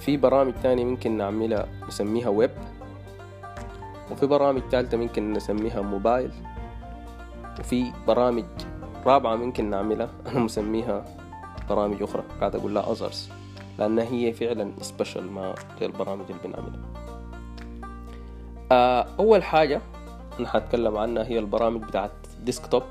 في 0.00 0.16
برامج 0.16 0.52
تانية 0.62 0.84
ممكن 0.84 1.16
نعملها 1.16 1.66
نسميها 1.88 2.28
ويب 2.28 2.50
وفي 4.10 4.26
برامج 4.26 4.62
تالتة 4.70 4.96
ممكن 4.96 5.32
نسميها 5.32 5.80
موبايل 5.80 6.30
وفي 7.60 7.92
برامج 8.06 8.44
رابعة 9.06 9.36
ممكن 9.36 9.70
نعملها 9.70 10.08
أنا 10.26 10.38
مسميها 10.38 11.04
برامج 11.68 12.02
أخرى. 12.02 12.22
قاعد 12.40 12.56
أقول 12.56 12.74
لها 12.74 12.92
others 12.92 13.30
لأنها 13.78 14.04
هي 14.04 14.32
فعلا 14.32 14.72
special 14.80 15.32
ما 15.32 15.54
غير 15.80 15.90
البرامج 15.90 16.24
اللي 16.30 16.40
بنعملها. 16.44 16.80
آه، 18.72 19.06
أول 19.18 19.42
حاجة 19.42 19.80
أنا 20.38 20.48
حاتكلم 20.48 20.96
عنها 20.96 21.24
هي 21.24 21.38
البرامج 21.38 21.82
بتاعت 21.82 22.10
desktop 22.44 22.82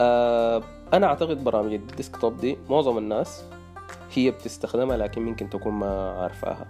آه 0.00 0.62
أنا 0.92 1.06
أعتقد 1.06 1.44
برامج 1.44 1.72
ال 1.72 1.80
desktop 1.80 2.36
دي 2.36 2.58
معظم 2.70 2.98
الناس 2.98 3.44
هي 4.14 4.30
بتستخدمها 4.30 4.96
لكن 4.96 5.22
ممكن 5.22 5.50
تكون 5.50 5.72
ما 5.72 6.10
عارفاها. 6.10 6.66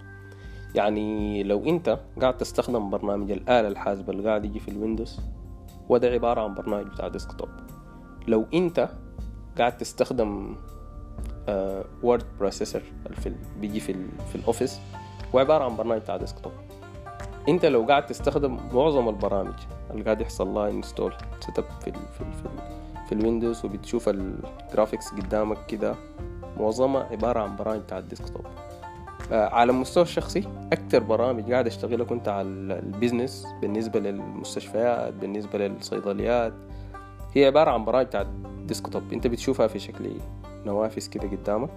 يعني 0.75 1.43
لو 1.43 1.65
أنت 1.65 1.99
قاعد 2.21 2.37
تستخدم 2.37 2.89
برنامج 2.89 3.31
الآلة 3.31 3.67
الحاسبة 3.67 4.13
اللي 4.13 4.29
قاعد 4.29 4.45
يجي 4.45 4.59
في 4.59 4.67
الويندوز 4.67 5.19
وده 5.89 6.09
عبارة 6.09 6.41
عن 6.41 6.53
برنامج 6.53 6.85
بتاع 6.85 7.07
desktop. 7.07 7.49
لو 8.27 8.45
أنت 8.53 8.89
قاعد 9.57 9.77
تستخدم 9.77 10.55
word 12.03 12.21
uh, 12.21 12.39
processor 12.39 12.81
في 13.13 13.35
بيجي 13.61 13.79
في 13.79 13.91
ال 13.91 14.07
في 14.31 14.35
ال 14.35 14.41
Office 14.41 14.79
هو 15.35 15.39
عبارة 15.39 15.63
عن 15.63 15.75
برنامج 15.75 16.01
بتاع 16.01 16.17
desktop. 16.17 16.51
انت 17.49 17.65
لو 17.65 17.85
قاعد 17.85 18.05
تستخدم 18.05 18.57
معظم 18.73 19.09
البرامج 19.09 19.53
اللي 19.91 20.03
قاعد 20.03 20.21
يحصل 20.21 20.47
لها 20.47 20.69
install 20.69 21.13
set 21.39 21.59
up 21.59 21.65
في 21.65 21.91
في 21.91 22.21
ال 22.21 22.33
في, 22.33 22.45
ال 22.45 23.07
في 23.07 23.11
الويندوز 23.11 23.65
وبتشوف 23.65 24.09
ال 24.09 24.20
graphics 24.20 25.11
قدامك 25.11 25.65
كده 25.65 25.95
معظمها 26.59 27.07
عبارة 27.11 27.39
عن 27.39 27.55
برامج 27.55 27.79
بتاع 27.79 27.97
ال 27.97 28.02
desktop. 28.02 28.45
آه 29.31 29.49
على 29.49 29.71
المستوى 29.71 30.03
الشخصي 30.03 30.47
أكتر 30.73 31.03
برامج 31.03 31.51
قاعد 31.51 31.67
أشتغلها 31.67 32.05
كنت 32.05 32.27
على 32.27 32.47
ال 32.47 32.58
business 32.58 33.47
بالنسبة 33.61 33.99
للمستشفيات 33.99 35.13
بالنسبة 35.13 35.59
للصيدليات. 35.59 36.53
هي 37.33 37.45
عبارة 37.45 37.71
عن 37.71 37.85
برامج 37.85 38.05
بتاع 38.05 38.21
ال 38.21 38.31
desktop. 38.31 39.13
أنت 39.13 39.27
بتشوفها 39.27 39.67
في 39.67 39.79
شكل 39.79 40.11
نوافذ 40.65 41.09
كده 41.09 41.27
قدامك. 41.27 41.69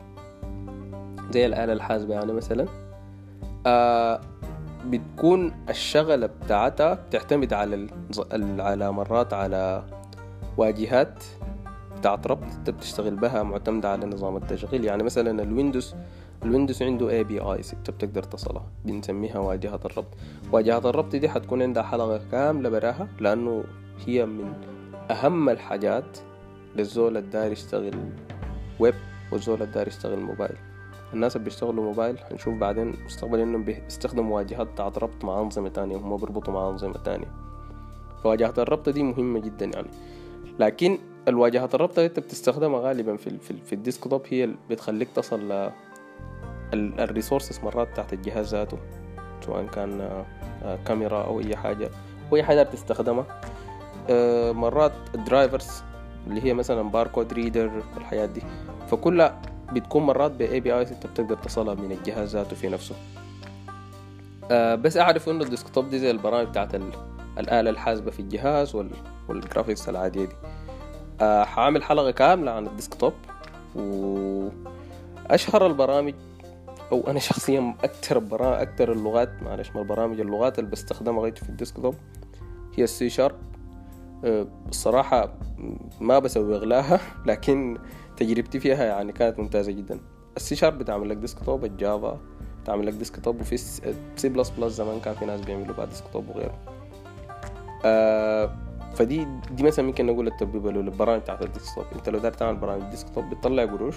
زي 1.30 1.46
الآلة 1.46 1.72
الحاسبة 1.72 2.14
يعني 2.14 2.32
مثلا. 2.32 2.66
آه 3.66 4.20
بتكون 4.86 5.52
الشغلة 5.68 6.26
بتاعتها 6.26 6.94
بتعتمد 6.94 7.52
على 7.52 7.86
على 8.58 8.92
مرات 8.92 9.32
على 9.32 9.82
واجهات 10.56 11.24
بتاعت 11.98 12.26
ربط 12.26 12.52
انت 12.58 12.70
بتشتغل 12.70 13.16
بها 13.16 13.42
معتمدة 13.42 13.90
على 13.90 14.06
نظام 14.06 14.36
التشغيل. 14.36 14.84
يعني 14.84 15.02
مثلا 15.02 15.42
الويندوز 15.42 15.94
الويندوز 16.44 16.82
عنده 16.82 17.10
APIs 17.10 17.74
انت 17.74 17.90
بتقدر 17.90 18.22
تصلها 18.22 18.66
بنسميها 18.84 19.38
واجهة 19.38 19.80
الربط. 19.84 20.14
واجهة 20.52 20.78
الربط 20.90 21.16
دي 21.16 21.28
حتكون 21.28 21.62
عندها 21.62 21.82
حلقة 21.82 22.20
كاملة 22.30 22.68
براها 22.68 23.08
لأنه 23.20 23.64
هي 24.06 24.26
من 24.26 24.52
أهم 25.10 25.48
الحاجات 25.48 26.18
للزول 26.76 27.16
الداير 27.16 27.52
يشتغل 27.52 27.94
ويب 28.80 28.94
والزول 29.32 29.62
الداير 29.62 29.88
يشتغل 29.88 30.18
موبايل. 30.18 30.56
الناس 31.14 31.36
اللي 31.36 31.44
بيشتغلوا 31.44 31.84
موبايل 31.84 32.18
هنشوف 32.30 32.54
بعدين 32.54 32.94
مستقبلا 33.04 33.42
إنهم 33.42 33.64
بيستخدموا 33.64 34.36
واجهات 34.36 34.66
بتاعت 34.66 34.98
ربط 34.98 35.24
مع 35.24 35.40
أنظمة 35.40 35.68
تانية 35.68 35.96
هم 35.96 36.16
بيربطوا 36.16 36.54
مع 36.54 36.68
أنظمة 36.70 36.98
تانية. 37.04 37.26
فواجهة 38.22 38.54
الربط 38.58 38.88
دي 38.88 39.02
مهمة 39.02 39.40
جدا 39.40 39.66
يعني. 39.66 39.88
لكن 40.58 40.98
الواجهات 41.28 41.74
الربط 41.74 41.98
اللي 41.98 42.08
انت 42.08 42.20
بتستخدمها 42.20 42.80
غالبا 42.80 43.16
في 43.16 43.38
في, 43.38 43.54
في 43.66 43.72
ال 43.72 43.79
desktop 43.79 44.22
هي 44.28 44.44
اللي 44.44 44.56
بتخليك 44.70 45.08
تصل 45.14 45.52
ل 45.52 45.70
ال 46.74 46.83
resources 46.83 47.60
مرات 47.64 47.88
تحت 47.96 48.12
الجهاز 48.12 48.54
ذاته 48.54 48.78
سواء 49.46 49.66
كان 49.66 50.00
آه، 50.64 50.78
كاميرا 50.86 51.24
أو 51.24 51.40
أي 51.40 51.56
حاجة 51.56 51.90
أو 52.32 52.36
أي 52.36 52.42
حاجة 52.42 52.62
بتستخدمها. 52.62 53.40
آه، 54.10 54.52
مرات 54.52 54.92
ال 55.14 55.23
drivers 55.23 55.82
اللي 56.26 56.44
هي 56.44 56.54
مثلا 56.54 56.82
barcode 56.82 57.32
reader 57.32 57.82
والحاجات 57.94 58.28
دي. 58.28 58.42
فكلها 58.88 59.42
بتكون 59.72 60.02
مرات 60.02 60.30
ب 60.30 60.40
API 60.40 60.82
انت 60.82 61.06
بتقدر 61.06 61.36
تصلها 61.36 61.74
من 61.74 61.92
الجهاز 61.92 62.36
ذاته 62.36 62.56
في 62.56 62.68
نفسه. 62.68 62.94
آه 64.50 64.74
بس 64.74 64.96
أعرف 64.96 65.28
إنه 65.28 65.44
ال 65.44 65.50
desktop 65.50 65.90
دي 65.90 65.98
زي 65.98 66.10
البرامج 66.10 66.48
بتاعت 66.48 66.74
الآلة 67.38 67.70
الحاسبة 67.70 68.10
في 68.10 68.20
الجهاز 68.20 68.74
وال... 68.74 68.90
وال 69.28 69.40
graphics 69.40 69.88
العادية 69.88 70.24
دي. 70.24 70.34
آه 71.20 71.44
حعمل 71.44 71.82
حلقة 71.82 72.10
كاملة 72.10 72.50
عن 72.50 72.66
ال 72.66 72.72
desktop 72.72 73.12
وأشهر 73.74 75.66
البرامج 75.66 76.14
أو 76.92 77.10
أنا 77.10 77.18
شخصيا 77.18 77.74
أكثر 77.84 78.18
برامج 78.18 78.60
أكثر 78.60 78.92
اللغات 78.92 79.42
معلش 79.42 79.70
ما 79.74 79.80
البرامج 79.80 80.20
اللغات 80.20 80.58
اللي 80.58 80.70
بستخدمها 80.70 81.22
غايته 81.22 81.42
في 81.42 81.48
الديسكتوب 81.48 81.94
هي 82.76 82.84
السي 82.84 83.08
شارب 83.08 83.36
الصراحة 84.68 85.32
ما 86.00 86.18
بسوي 86.18 86.66
لها 86.66 87.00
لكن 87.26 87.78
تجربتي 88.16 88.60
فيها 88.60 88.84
يعني 88.84 89.12
كانت 89.12 89.38
ممتازة 89.38 89.72
جدا. 89.72 90.00
السي 90.36 90.56
شارب 90.56 90.78
بتعمل 90.78 91.08
لك 91.08 91.16
ديسكتوب 91.16 91.64
الجافا 91.64 92.18
بتعمل 92.62 92.86
لك 92.86 92.92
ديسكتوب 92.92 93.40
وفي 93.40 93.56
سي 94.16 94.28
بلس 94.28 94.50
بلس 94.50 94.72
زمان 94.72 95.00
كان 95.00 95.14
في 95.14 95.24
ناس 95.24 95.40
بيعملوا 95.40 95.76
بعد 95.76 95.88
desktop 95.88 96.28
وغيره. 96.28 96.58
آه 97.84 98.56
فدي 98.96 99.26
دي 99.50 99.62
مثلا 99.62 99.84
ممكن 99.84 100.06
نقول 100.06 100.26
التبويب 100.26 100.66
البرامج 100.66 101.20
بتاعت 101.20 101.42
ال 101.42 101.47
desktop. 101.47 101.84
انت 101.96 102.08
لو 102.08 102.18
داير 102.18 102.32
تعمل 102.32 102.56
برامج 102.56 102.82
desktop 102.82 103.24
بتطلع 103.30 103.64
قروش 103.64 103.96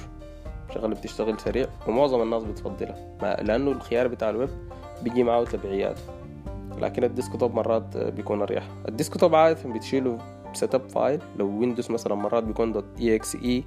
شغله 0.74 0.96
بتشتغل 0.96 1.40
سريع 1.40 1.68
ومعظم 1.88 2.22
الناس 2.22 2.44
بتفضلها. 2.44 3.18
لأنه 3.42 3.72
الخيار 3.72 4.08
بتاع 4.08 4.30
الويب 4.30 4.50
بيجي 5.04 5.24
معه 5.24 5.44
تبعيات. 5.44 6.00
لكن 6.82 7.04
ال 7.04 7.10
desktop 7.10 7.56
مرات 7.56 7.98
بيكون 7.98 8.42
أريح. 8.42 8.64
ال 8.88 8.94
desktop 8.94 9.36
عادة 9.36 9.70
بتشيله 9.70 10.18
setup 10.54 10.90
file 10.90 11.20
لو 11.38 11.60
ويندوز 11.60 11.92
مثلا 11.92 12.16
مرات 12.16 12.44
بيكون. 12.44 12.74
dot 12.74 12.86
exe 13.00 13.64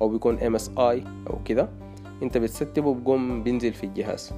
أو 0.00 0.08
بيكون 0.08 0.38
MSI 0.38 1.04
أو 1.30 1.38
كده 1.44 1.68
انت 2.22 2.38
بتصطبه 2.38 2.94
بقوم 2.94 3.42
بينزل 3.42 3.72
في 3.72 3.84
الجهاز. 3.84 4.32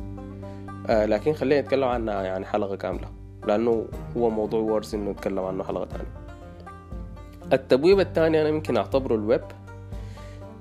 آه 0.86 1.06
لكن 1.06 1.32
خلينا 1.32 1.60
نتكلم 1.60 1.88
عنها 1.88 2.22
يعني 2.22 2.44
حلقة 2.44 2.76
كاملة. 2.76 3.08
لأنه 3.46 3.86
هو 4.16 4.30
موضوع 4.30 4.60
worth 4.60 4.94
إنه 4.94 5.10
نتكلم 5.10 5.44
عنه 5.44 5.64
حلقة 5.64 5.84
تانية. 5.84 6.25
التبويب 7.52 8.00
الثاني 8.00 8.40
أنا 8.42 8.50
ممكن 8.50 8.76
أعتبره 8.76 9.14
الويب. 9.14 9.40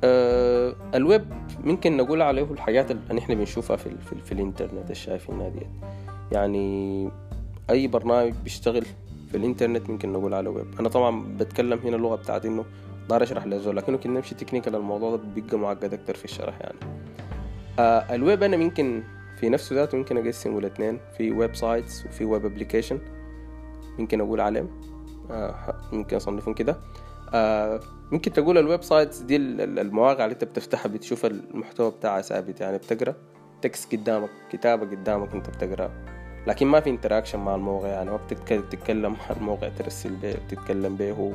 آه 0.04 0.76
الويب 0.96 1.26
ممكن 1.64 1.98
نقول 1.98 2.22
عليه 2.22 2.44
الحاجات 2.44 2.92
اللي 2.92 3.20
إحنا 3.20 3.36
بنشوفها 3.36 3.76
في, 3.76 3.90
في, 3.90 4.16
في 4.26 4.32
الإنترنت 4.32 4.92
الشايفينها 4.92 5.50
ديت. 5.50 5.68
يعني 6.32 7.10
أي 7.70 7.88
برنامج 7.88 8.34
بيشتغل 8.44 8.86
في 9.32 9.38
الإنترنت 9.38 9.90
ممكن 9.90 10.14
نقول 10.14 10.34
على 10.34 10.50
ويب. 10.50 10.66
أنا 10.80 10.90
طبعا 10.90 11.38
بتكلم 11.38 11.80
هنا 11.80 11.96
اللغة 11.96 12.16
بتاعتي 12.16 12.48
إنه 12.48 12.66
داير 13.10 13.24
أشرح 13.24 13.46
لزول 13.46 13.78
لكن 13.78 13.94
ممكن 13.94 14.14
نمشي 14.14 14.36
technical 14.36 14.76
الموضوع 14.76 15.16
ده 15.16 15.22
بيبقى 15.36 15.58
معقد 15.58 15.94
أكتر 15.94 16.16
في 16.16 16.26
الشرح 16.26 16.62
يعني. 16.62 16.78
آه 17.80 18.16
الويب 18.16 18.44
أنا 18.44 18.58
ممكن 18.58 19.04
في 19.40 19.50
نفسه 19.50 19.76
ذاته 19.76 19.98
ممكن 19.98 20.18
أقسمه 20.18 20.62
لاثنين 20.62 21.00
في 21.18 21.32
websites 21.32 22.06
وفي 22.06 22.26
web 22.26 22.46
application 22.46 23.00
ممكن 24.00 24.22
أقول 24.22 24.42
عليهم. 24.42 24.70
ممكن 25.92 26.16
أصنفهم 26.16 26.54
كده. 26.54 26.78
آه 27.34 27.80
ممكن 28.12 28.34
تقول 28.34 28.58
ال 28.58 28.84
websites 28.84 29.20
دي 29.20 29.36
المواقع 29.36 30.24
اللي 30.26 30.34
أنت 30.34 30.44
بتفتحها 30.44 30.90
بتشوف 30.90 31.26
المحتوى 31.26 31.92
بتاعها 31.92 32.22
ثابت 32.22 32.62
يعني 32.62 32.78
بتقرأ؟ 32.78 33.16
text 33.62 33.96
قدامك 33.96 34.30
كتابة 34.52 34.86
قدامك 34.96 35.34
أنت 35.34 35.50
بتقرا 35.50 35.92
لكن 36.48 36.68
ما 36.68 36.80
في 36.80 36.90
interaction 36.90 37.40
مع 37.40 37.56
الموقع 37.56 37.88
يعني 37.88 38.12
ما 38.12 38.20
بتتكلم 38.52 39.12
مع 39.12 39.36
الموقع 39.38 39.70
ترسل 39.70 40.16
به 40.16 40.34
بتتكلم 40.34 40.96
به 40.96 41.12
هو. 41.12 41.32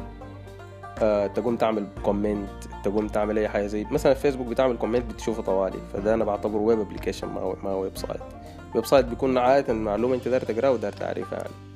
آه 1.02 1.26
تقوم 1.26 1.56
تعمل 1.56 1.86
comment 2.02 2.50
تقوم 2.84 3.06
تعمل 3.08 3.38
أي 3.38 3.48
حاجة 3.48 3.66
زي 3.66 3.84
مثلا 3.84 4.14
فيسبوك 4.14 4.46
بتعمل 4.46 4.76
comment 4.76 5.12
بتشوفه 5.12 5.42
طوالي 5.42 5.78
فده 5.92 6.14
أنا 6.14 6.24
بعتبره 6.24 6.60
web 6.60 6.80
application 6.80 7.28
ما 7.64 7.74
website 7.74 8.20
ويب 8.74 8.86
سايت 8.86 9.04
بيكون 9.04 9.38
عاده 9.38 9.72
معلومه 9.74 10.14
أنت 10.14 10.28
داير 10.28 10.40
تقرأها 10.44 10.70
وداير 10.70 10.92
تعرفها 10.92 11.38
يعني. 11.38 11.50
آه 11.50 11.69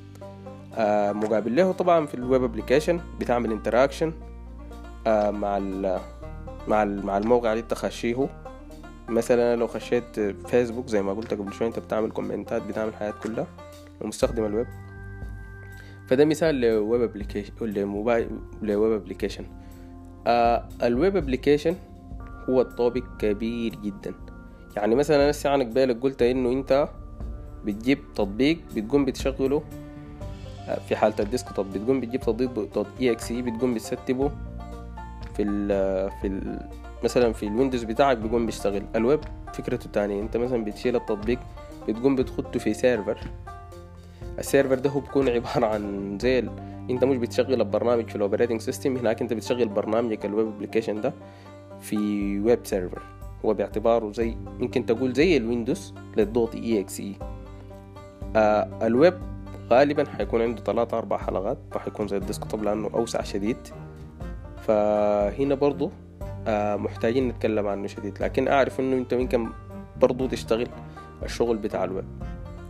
مقابل 1.13 1.55
له 1.55 1.71
طبعا 1.71 2.05
في 2.05 2.13
الويب 2.13 2.43
ابلكيشن 2.43 2.99
بتعمل 3.19 3.51
انتراكشن 3.51 4.13
آه 5.07 5.31
مع 5.31 5.57
ال 5.57 5.99
مع 6.67 6.83
ال 6.83 7.05
مع 7.05 7.17
الموقع 7.17 7.51
اللي 7.51 7.61
انت 7.63 7.73
خشيه 7.73 8.29
مثلا 9.09 9.55
لو 9.55 9.67
خشيت 9.67 10.19
فيسبوك 10.19 10.87
زي 10.87 11.01
ما 11.01 11.13
قلت 11.13 11.33
قبل 11.33 11.53
شوي 11.53 11.67
انت 11.67 11.79
بتعمل 11.79 12.11
كومنتات 12.11 12.61
بتعمل 12.61 12.93
حياة 12.93 13.13
كلها 13.23 13.47
لمستخدم 14.01 14.45
الويب. 14.45 14.67
فده 16.07 16.25
مثال 16.25 16.61
لويب 16.61 17.01
ابلكيشن 17.01 17.53
لموبايل 17.61 18.29
لويب 18.61 18.91
ابلكيشن 19.01 19.45
آه 20.27 20.69
الويب 20.83 21.17
ابلكيشن 21.17 21.75
هو 22.49 22.61
الطابق 22.61 23.03
كبير 23.19 23.75
جدا. 23.75 24.13
يعني 24.75 24.95
مثلا 24.95 25.23
أنا 25.29 25.53
عنك 25.53 25.67
بالك 25.67 26.01
قلت 26.01 26.21
إنه 26.21 26.51
أنت 26.51 26.89
بتجيب 27.65 27.99
تطبيق 28.15 28.57
بتقوم 28.75 29.05
بتشغله 29.05 29.63
في 30.87 30.95
حالة 30.95 31.15
الديسكتوب 31.19 31.73
بتقوم 31.73 31.99
بتجيب 32.01 32.21
تطبيق 32.21 32.51
دوت 32.75 32.87
اي 33.01 33.11
إكس 33.11 33.31
اي 33.31 33.41
بتقوم 33.41 33.73
بتستبه 33.73 34.31
في 35.35 35.43
ال 35.43 35.67
في 36.21 36.27
ال 36.27 36.69
مثلا 37.03 37.33
في 37.33 37.47
الويندوز 37.47 37.83
بتاعك 37.83 38.17
بيقوم 38.17 38.45
بيشتغل. 38.45 38.83
الويب 38.95 39.19
فكرته 39.53 39.89
تانية 39.93 40.21
انت 40.21 40.37
مثلا 40.37 40.63
بتشيل 40.63 40.95
التطبيق 40.95 41.39
بتقوم 41.87 42.15
بتخده 42.15 42.59
في 42.59 42.73
سيرفر 42.73 43.17
السيرفر 44.39 44.75
ده 44.75 44.89
هو 44.89 44.99
بيكون 44.99 45.29
عبارة 45.29 45.65
عن 45.65 46.17
زي 46.21 46.39
ال... 46.39 46.49
انت 46.89 47.03
مش 47.03 47.17
بتشغل 47.17 47.53
البرنامج 47.61 48.07
في 48.09 48.15
الاوبريتنج 48.15 48.61
سيستم 48.61 48.97
هناك 48.97 49.21
انت 49.21 49.33
بتشغل 49.33 49.67
برنامجك 49.67 50.25
الويب 50.25 50.47
ابلكيشن 50.47 51.01
ده 51.01 51.13
في 51.81 51.97
web 52.39 52.59
server 52.63 53.01
هو 53.45 53.53
باعتباره 53.53 54.11
زي 54.11 54.35
يمكن 54.59 54.85
تقول 54.85 55.13
زي 55.13 55.37
الويندوز 55.37 55.93
لل 56.17 56.55
dot 56.55 56.79
exe 56.79 56.99
ال 56.99 57.15
web 58.87 59.13
غالبا 59.71 60.09
حيكون 60.09 60.41
عنده 60.41 60.63
ثلاثة 60.63 60.97
أربع 60.97 61.17
حلقات 61.17 61.57
ما 61.73 61.79
حيكون 61.79 62.07
زي 62.07 62.17
ال 62.17 62.23
desktop 62.23 62.63
لأنه 62.63 62.89
أوسع 62.93 63.21
شديد. 63.21 63.57
فهنا 64.57 65.55
برضو 65.55 65.91
آه 66.47 66.75
محتاجين 66.75 67.27
نتكلم 67.27 67.67
عنه 67.67 67.87
شديد. 67.87 68.23
لكن 68.23 68.47
أعرف 68.47 68.79
إنه 68.79 68.97
أنت 68.97 69.13
ممكن 69.13 69.49
برضو 70.01 70.27
تشتغل 70.27 70.67
الشغل 71.23 71.57
بتاع 71.57 71.83
الويب 71.83 72.05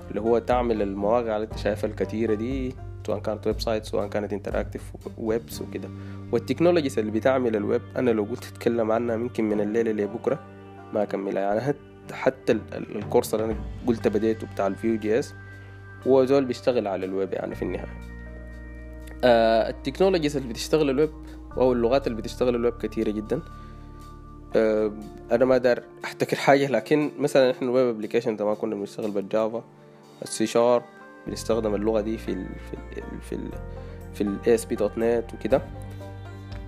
اللي 0.10 0.22
هو 0.22 0.38
تعمل 0.40 0.82
المواقع 0.82 1.36
اللي 1.36 1.48
أنت 1.48 1.58
شايفها 1.58 1.90
الكتيرة 1.90 2.34
دي 2.34 2.76
سواء 3.08 3.20
كانت 3.20 3.48
website 3.48 3.86
سواء 3.86 4.08
كانت 4.08 4.34
interactive 4.34 4.94
webs 5.18 5.62
وكده. 5.62 5.90
وال 6.32 6.42
technologies 6.42 7.00
اللي 7.00 7.12
بتعمل 7.12 7.56
الويب 7.56 7.82
أنا 7.98 8.12
لو 8.12 8.24
قلت 8.24 8.46
أتكلم 8.46 8.92
عنها 8.92 9.16
ممكن 9.16 9.50
من 9.50 9.62
الليلة 9.62 9.92
لبكرة 9.92 10.40
ما 10.94 11.04
أكملها. 11.04 11.42
يعني 11.44 11.76
حتى 12.12 12.60
ال 12.74 12.82
course 12.82 13.34
اللي 13.34 13.46
أنا 13.46 13.56
قلت 13.88 14.08
بديته 14.08 14.48
بتاع 14.48 14.68
ال 14.68 14.98
Vue 15.00 15.20
JS 15.20 15.34
هو 16.08 16.26
زول 16.26 16.46
بيشتغل 16.46 16.88
على 16.88 17.06
الويب 17.06 17.34
يعني 17.34 17.56
في 17.56 17.62
النهاية. 17.62 17.88
آه 19.24 19.70
ال 19.70 19.75
technologies 19.75 20.38
اللي 20.38 20.50
بتشتغل 20.50 20.90
الويب 20.90 21.12
أو 21.58 21.74
اللغات 21.74 22.08
اللي 22.08 22.18
بتشتغل 22.18 22.56
الويب 22.56 22.74
كتيرة 22.78 23.12
جدا. 23.12 23.42
آه 24.56 24.92
أنا 25.32 25.46
ما 25.46 25.58
داير 25.58 25.84
أحتكر 26.06 26.38
حاجة 26.38 26.68
لكن 26.68 27.12
مثلا 27.20 27.52
إحنا 27.52 27.68
ال 27.68 27.75
web 27.75 27.96
application 27.96 28.38
زمان 28.38 28.56
كنا 28.56 28.76
بنشتغل 28.76 29.12
بالجافا 29.12 29.64
السي 30.22 30.46
شارب 30.48 30.84
بنستخدم 31.28 31.76
اللغة 31.76 32.02
دي 32.02 32.18
في 32.18 32.32
ال 32.32 32.46
في 32.72 32.74
ال 32.98 33.22
في 33.22 33.36
ال 33.36 33.50
في 34.14 34.22
ال 34.22 34.60
ASP.NET 34.60 35.34
وكده. 35.34 35.62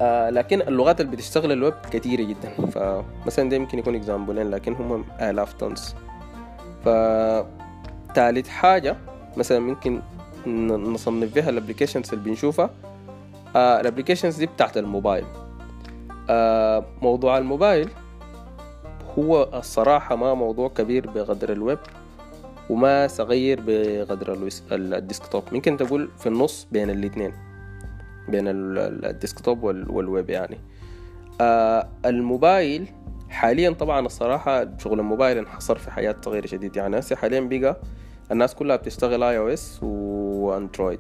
آه 0.02 0.30
لكن 0.30 0.62
اللغات 0.62 1.02
اللي 1.02 1.12
بتشتغل 1.12 1.52
الويب 1.52 1.74
كتيرة 1.92 2.24
جدا. 2.24 2.50
فمثلا 2.66 3.50
ده 3.50 3.56
يمكن 3.56 3.80
يكون 3.80 3.96
example 3.96 4.38
ين 4.38 4.50
لكن 4.50 4.74
هم 4.74 5.06
آلاف 5.22 5.54
tons 5.54 5.96
فتالت 6.86 8.48
حاجة 8.48 8.98
مثلا 9.38 9.60
ممكن 9.60 10.02
نصنف 10.68 11.36
بها 11.36 11.50
ال 11.50 11.55
applications 11.55 12.14
اللي 12.14 12.24
بنشوفها. 12.24 12.70
آه 13.56 13.80
ال 13.82 13.86
applications 13.86 14.36
دي 14.38 14.46
بتاعت 14.46 14.78
الموبايل. 14.78 15.26
آه 16.30 16.86
موضوع 17.02 17.38
الموبايل 17.38 17.90
هو 19.20 19.50
الصراحة 19.54 20.16
ما 20.16 20.34
موضوع 20.34 20.70
كبير 20.70 21.10
بقدر 21.10 21.52
الويب 21.52 21.80
وما 22.70 23.08
صغير 23.08 23.60
بقدر 23.68 24.50
ال 24.72 24.80
desktop. 24.80 25.44
ممكن 25.52 25.78
تقول 25.78 26.10
في 26.18 26.28
النص 26.30 26.68
بين 26.72 26.90
الاثنين 26.90 27.34
بين 28.30 28.44
ال 28.48 28.62
desktop 28.62 29.64
وال 29.64 29.90
web 29.90 30.30
يعني. 30.30 30.58
آه 31.42 31.88
الموبايل 32.06 32.88
حاليا 33.30 33.70
طبعا 33.72 34.06
الصراحة 34.06 34.78
شغل 34.78 35.00
الموبايل 35.00 35.38
انحصر 35.38 35.78
في 35.78 35.92
حاجات 35.92 36.16
صغيرة 36.26 36.46
شديد. 36.48 36.76
يعني 36.76 37.00
هسه 37.00 37.16
حاليا 37.16 37.40
بقى 37.40 37.78
الناس 38.32 38.56
كلها 38.56 38.76
بتشتغل 38.76 39.24
iOS 39.24 39.80
و 39.84 39.97
Android. 39.97 41.00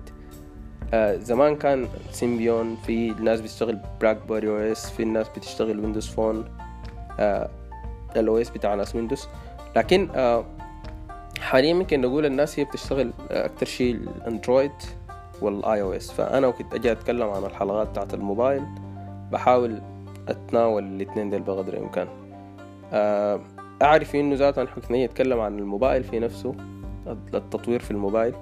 آه 0.94 1.16
زمان 1.16 1.56
كان 1.56 1.88
Symbian 2.12 2.76
في 2.76 3.10
ناس 3.10 3.42
بتشتغل 3.42 3.80
BlackBerry 4.02 4.50
OS 4.50 4.90
في 4.90 5.06
ناس 5.06 5.30
بتشتغل 5.30 5.80
Windows 5.80 6.08
Phone 6.08 6.46
آه 7.20 7.50
ال 8.16 8.38
OS 8.38 8.50
بتاع 8.50 8.76
ناس 8.76 8.96
ويندوز 8.96 9.28
لكن 9.76 10.10
آه 10.16 10.46
حاليا 11.40 11.74
ممكن 11.74 12.02
نقول 12.02 12.26
الناس 12.26 12.60
هي 12.60 12.66
بتشتغل 12.66 13.12
أكتر 13.32 13.66
شيء 13.66 13.96
ال 13.96 14.72
Android 15.42 15.82
وال 15.82 15.94
iOS 15.94 16.12
فأنا 16.12 16.48
وكنت 16.48 16.74
أجي 16.74 16.92
أتكلم 16.92 17.30
عن 17.30 17.44
الحلقات 17.44 17.90
بتاعت 17.90 18.14
الموبايل 18.14 18.64
بحاول 19.32 19.82
أتناول 20.28 20.84
الاثنين 20.84 21.30
دول 21.30 21.42
بقدر 21.42 21.74
الإمكان. 21.74 22.08
أعرف 23.82 24.16
إنه 24.16 24.36
ذاته 24.36 24.64
إحنا 24.64 24.84
كنا 24.84 25.06
نتكلم 25.06 25.40
عن 25.40 25.60
الموبايل 25.60 26.04
في 26.04 26.20
نفسه. 26.20 26.56
التطوير 27.34 27.80
في 27.80 27.92
الموبايل. 27.92 28.34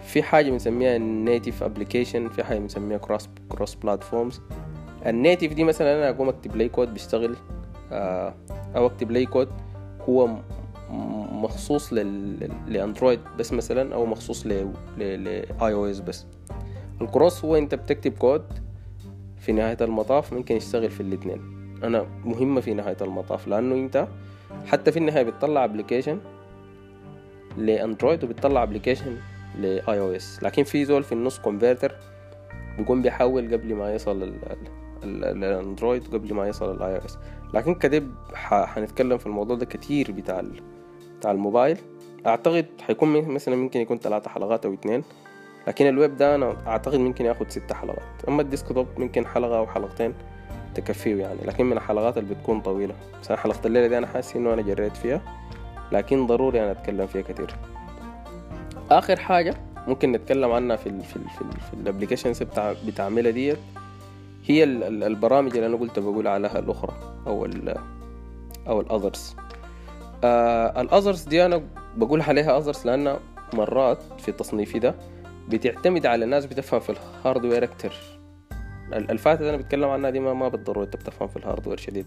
في 0.00 0.22
حاجة 0.22 0.50
بنسميها 0.50 0.96
ال 0.96 1.05
native 1.05 1.62
application 1.62 2.28
في 2.28 2.44
حاجة 2.44 2.58
بنسميها 2.58 2.98
cross 2.98 3.28
cross 3.48 3.74
platforms 3.74 4.40
ال 5.06 5.13
native 5.13 5.52
دي 5.52 5.64
مثلا 5.64 5.96
أنا 5.96 6.10
أقوم 6.10 6.28
أكتب 6.28 6.56
لي 6.56 6.68
كود 6.68 6.92
بيشتغل 6.92 7.36
أو 8.76 8.86
أكتب 8.86 9.10
لي 9.10 9.26
كود 9.26 9.48
هو 10.08 10.28
مخصوص. 11.32 11.92
ل 12.68 12.75
Android 12.75 13.20
بس 13.38 13.52
مثلا 13.52 13.94
أو 13.94 14.06
مخصوص 14.06 14.46
ل 14.46 15.44
iOS 15.60 16.00
بس. 16.00 16.26
ال 17.00 17.07
cross 17.07 17.44
هو 17.44 17.56
أنت 17.56 17.74
بتكتب 17.74 18.12
كود 18.12 18.44
في 19.38 19.52
نهاية 19.52 19.76
المطاف 19.80 20.32
ممكن 20.32 20.56
يشتغل 20.56 20.90
في 20.90 21.00
الاثنين. 21.00 21.40
أنا 21.84 22.06
مهمة 22.24 22.60
في 22.60 22.74
نهاية 22.74 22.96
المطاف 23.00 23.48
لأنه 23.48 23.74
أنت 23.74 24.08
حتى 24.66 24.92
في 24.92 24.98
النهاية 24.98 25.22
بتطلع 25.22 25.64
application 25.64 26.18
ل 27.56 27.65
Android 27.65 28.24
وبتطلع 28.24 28.62
ابلكيشن 28.62 29.16
لاي 29.60 29.98
أو 30.00 30.12
اس 30.16 30.42
لكن 30.42 30.64
في 30.64 30.84
زول 30.84 31.02
في 31.02 31.12
النص 31.12 31.38
converter 31.38 31.94
بيكون 32.78 33.02
بيحول 33.02 33.52
قبل 33.52 33.74
ما 33.74 33.94
يصل 33.94 34.32
ال 35.04 35.18
Android 35.18 36.14
قبل 36.14 36.34
ما 36.34 36.48
يصل 36.48 36.76
ال 36.76 36.96
iOS 36.96 37.18
لكن 37.54 37.74
كده 37.74 38.14
حنتكلم 38.34 39.18
في 39.18 39.26
الموضوع 39.26 39.56
ده 39.56 39.66
كتير 39.66 40.12
بتاع 40.12 40.42
بتاع 41.18 41.30
الموبايل. 41.30 41.76
أعتقد 42.26 42.66
حيكون 42.80 43.28
مثلا 43.28 43.56
ممكن 43.56 43.80
يكون 43.80 43.98
ثلاثة 43.98 44.30
حلقات 44.30 44.66
أو 44.66 44.74
اثنين 44.74 45.04
لكن 45.68 45.86
الويب 45.86 46.16
ده 46.16 46.34
أنا 46.34 46.56
أعتقد 46.66 46.98
ممكن 46.98 47.24
ياخد 47.24 47.50
ستة 47.50 47.74
حلقات. 47.74 48.24
أما 48.28 48.42
ال 48.42 48.48
desktop 48.48 48.86
ممكن 48.98 49.26
حلقة 49.26 49.58
أو 49.58 49.66
حلقتين 49.66 50.14
تكفيه 50.74 51.16
يعني. 51.16 51.38
لكن 51.46 51.64
من 51.64 51.72
الحلقات 51.72 52.18
اللي 52.18 52.34
بتكون 52.34 52.60
طويلة. 52.60 52.94
مثلا 53.20 53.36
حلقة 53.36 53.66
الليلة 53.66 53.86
دي 53.86 53.98
أنا 53.98 54.06
حاسس 54.06 54.36
إنه 54.36 54.54
أنا 54.54 54.62
جريت 54.62 54.96
فيها. 54.96 55.20
لكن 55.92 56.26
ضروري 56.26 56.62
أنا 56.62 56.70
أتكلم 56.70 57.06
فيها 57.06 57.22
كتير 57.22 57.54
آخر 58.90 59.20
حاجة 59.20 59.54
ممكن 59.86 60.12
نتكلم 60.12 60.52
عنها 60.52 60.76
في 60.76 60.86
ال 60.88 61.00
في 61.00 61.16
ال 61.16 61.22
في, 61.30 61.42
ال 61.42 61.60
في 61.60 61.74
ال 61.74 61.79
applications 61.79 62.42
بتاع 62.42 62.74
بتعملها 62.86 63.30
ديت 63.30 63.58
هي 64.46 64.64
البرامج 64.64 65.54
اللي 65.54 65.66
أنا 65.66 65.76
قلت 65.76 65.98
بقول 65.98 66.26
عليها 66.26 66.58
الأخرى 66.58 66.94
أو 67.26 67.44
ال 67.44 67.74
أو 68.68 68.80
ال 68.80 68.88
others 68.88 69.36
آه 70.24 70.80
ال 70.80 70.86
others 70.86 71.22
دي 71.22 71.46
أنا 71.46 71.62
بقول 71.96 72.20
عليها 72.22 72.58
others 72.58 72.86
لأن 72.86 73.16
مرات 73.52 74.02
في 74.18 74.32
تصنيفي 74.32 74.78
ده 74.78 74.94
بتعتمد 75.48 76.06
على 76.06 76.26
ناس 76.26 76.46
بتفهم 76.46 76.80
في 76.80 76.90
ال 76.90 76.98
hardware 76.98 77.64
أكتر. 77.64 77.92
الفاتت 78.92 79.40
اللي 79.40 79.50
أنا 79.50 79.58
بتكلم 79.58 79.88
عنها 79.88 80.10
دي 80.10 80.20
ما, 80.20 80.34
ما 80.34 80.48
بالضرورة 80.48 80.84
أنت 80.84 80.96
بتفهم 80.96 81.28
في 81.28 81.36
ال 81.36 81.40
hardware 81.40 81.76
شديد. 81.76 82.06